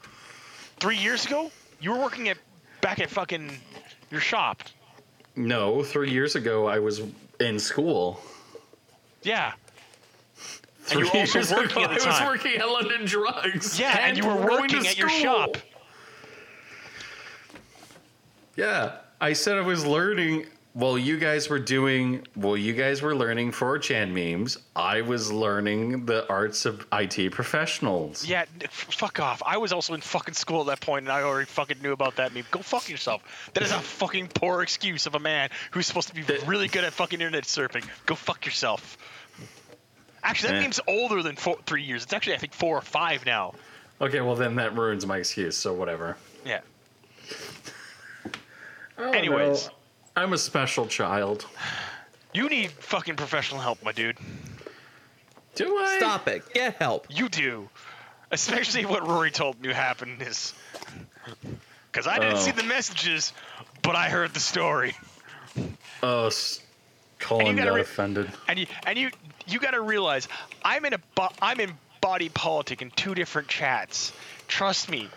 [0.80, 1.49] Three years ago,
[1.80, 2.38] you were working at
[2.82, 3.49] back at fucking
[4.12, 4.62] your shop.
[5.36, 7.01] No, three years ago I was
[7.39, 8.22] in school.
[9.24, 9.53] Yeah.
[10.91, 13.05] And you were Three also years working ago, at the I was working at London
[13.05, 13.80] Drugs.
[13.80, 15.55] Yeah, and, you were working at your shop.
[18.60, 20.45] Yeah, I said I was learning.
[20.74, 24.57] While you guys were doing, while you guys were learning 4chan memes.
[24.76, 28.24] I was learning the arts of IT professionals.
[28.26, 29.41] Yeah, f- fuck off.
[29.45, 32.18] I was also in fucking school at that point, and I already fucking knew about
[32.18, 32.45] that meme.
[32.51, 33.24] Go fuck yourself.
[33.55, 36.68] That is a fucking poor excuse of a man who's supposed to be That- really
[36.68, 37.86] good at fucking internet surfing.
[38.05, 38.97] Go fuck yourself.
[40.22, 40.62] Actually, that Yeah.
[40.62, 42.03] meme's older than four, three years.
[42.03, 43.55] It's actually, I think, four or five now.
[43.99, 45.57] Okay, well then that ruins my excuse.
[45.57, 46.16] So whatever.
[46.45, 46.60] Yeah.
[49.00, 49.68] Oh, Anyways.
[49.68, 49.74] no.
[50.22, 51.45] I'm a special child.
[52.34, 54.18] You need fucking professional help, my dude.
[55.56, 55.97] Do I?
[55.97, 56.43] Stop it.
[56.54, 57.08] Get help.
[57.10, 57.70] You do.
[58.32, 60.54] Especially what Rory told me happened is.
[61.91, 62.39] Because I didn't Oh.
[62.39, 63.34] see the messages,
[63.82, 64.95] but I heard the story.
[66.04, 66.62] Oh, s-
[67.20, 68.32] Colin gotta got re- offended.
[68.47, 69.10] And you and you
[69.47, 70.28] you got to realize
[70.64, 74.14] I'm in a bo- I'm in body politic in two different chats.
[74.47, 75.10] Trust me.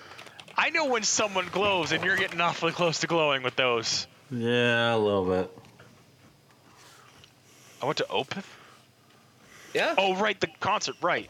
[0.56, 4.06] I know when someone glows and you're getting awfully close to glowing with those.
[4.30, 5.50] Yeah, a little bit.
[7.82, 8.44] I went to Opeth.
[9.74, 9.94] Yeah.
[9.98, 11.28] Oh right, the concert, right.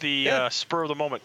[0.00, 0.44] The Yeah.
[0.44, 1.22] uh, spur of the moment.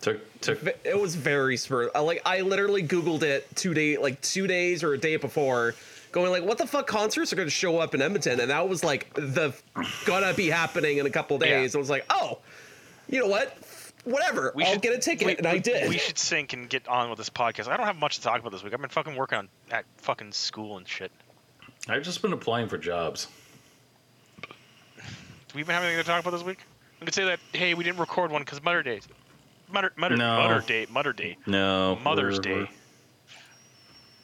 [0.00, 0.62] Took took.
[0.84, 1.90] It was very spur.
[1.94, 5.74] I, Like I literally Googled it two day, like two days or a day before,
[6.12, 8.68] going like, "What the fuck concerts are going to show up in Edmonton?" And that
[8.68, 9.54] was like the
[10.04, 11.72] gonna be happening in a couple days.
[11.74, 11.78] Yeah.
[11.78, 12.38] I was like, "Oh,
[13.08, 13.56] you know what?
[14.04, 14.52] Whatever.
[14.54, 15.88] We I'll should get a ticket," we- and I did.
[15.88, 17.68] We should sync and get on with this podcast.
[17.68, 18.74] I don't have much to talk about this week.
[18.74, 21.10] I've been fucking working on at fucking school and shit.
[21.88, 23.28] I've just been applying for jobs.
[24.42, 24.48] Do
[25.54, 26.58] we even have anything to talk about this week?
[27.00, 29.00] I could say that hey, we didn't record one because Mother Day.
[29.70, 30.36] Mother Mother No.
[30.38, 31.96] Mother Day Mother Day No.
[32.02, 32.70] Mother's we're- Day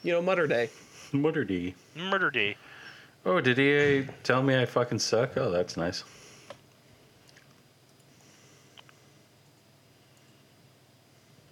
[0.03, 0.69] you know, Mother Day.
[1.11, 1.75] Mother Day.
[1.95, 2.57] Murder Day.
[3.23, 5.37] Oh, did he tell me I fucking suck?
[5.37, 6.03] Oh, that's nice.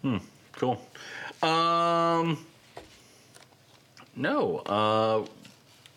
[0.09, 0.17] Hmm.
[0.53, 0.81] Cool.
[1.43, 2.45] Um.
[4.15, 4.57] No.
[4.57, 5.25] Uh.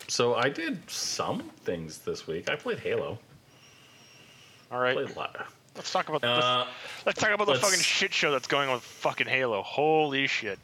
[0.07, 2.49] So I did some things this week.
[2.49, 3.17] I played Halo.
[4.71, 4.95] All right.
[4.95, 5.53] Play live.
[5.75, 8.67] Let's talk about Uh, let's, let's talk about the let's- fucking shit show that's going
[8.69, 9.63] on with fucking Halo.
[9.63, 10.59] Holy shit.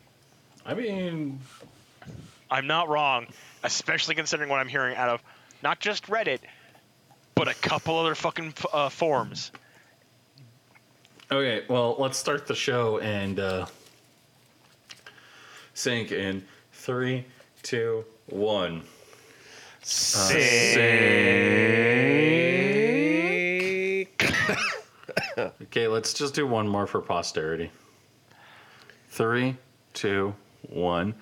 [0.65, 1.39] I mean,
[2.51, 3.25] I'm not wrong,
[3.63, 5.21] especially considering what I'm hearing out of
[5.63, 6.39] not just Reddit,
[7.33, 9.51] but a couple other fucking uh, forums.
[11.31, 11.65] Okay.
[11.67, 13.65] Well, let's start the show and uh,
[15.73, 17.25] sync in three,
[17.63, 18.83] two, one.
[25.39, 27.71] Okay, let's just do one more for posterity.
[29.09, 29.55] Three,
[29.93, 30.35] two,
[30.67, 31.15] one.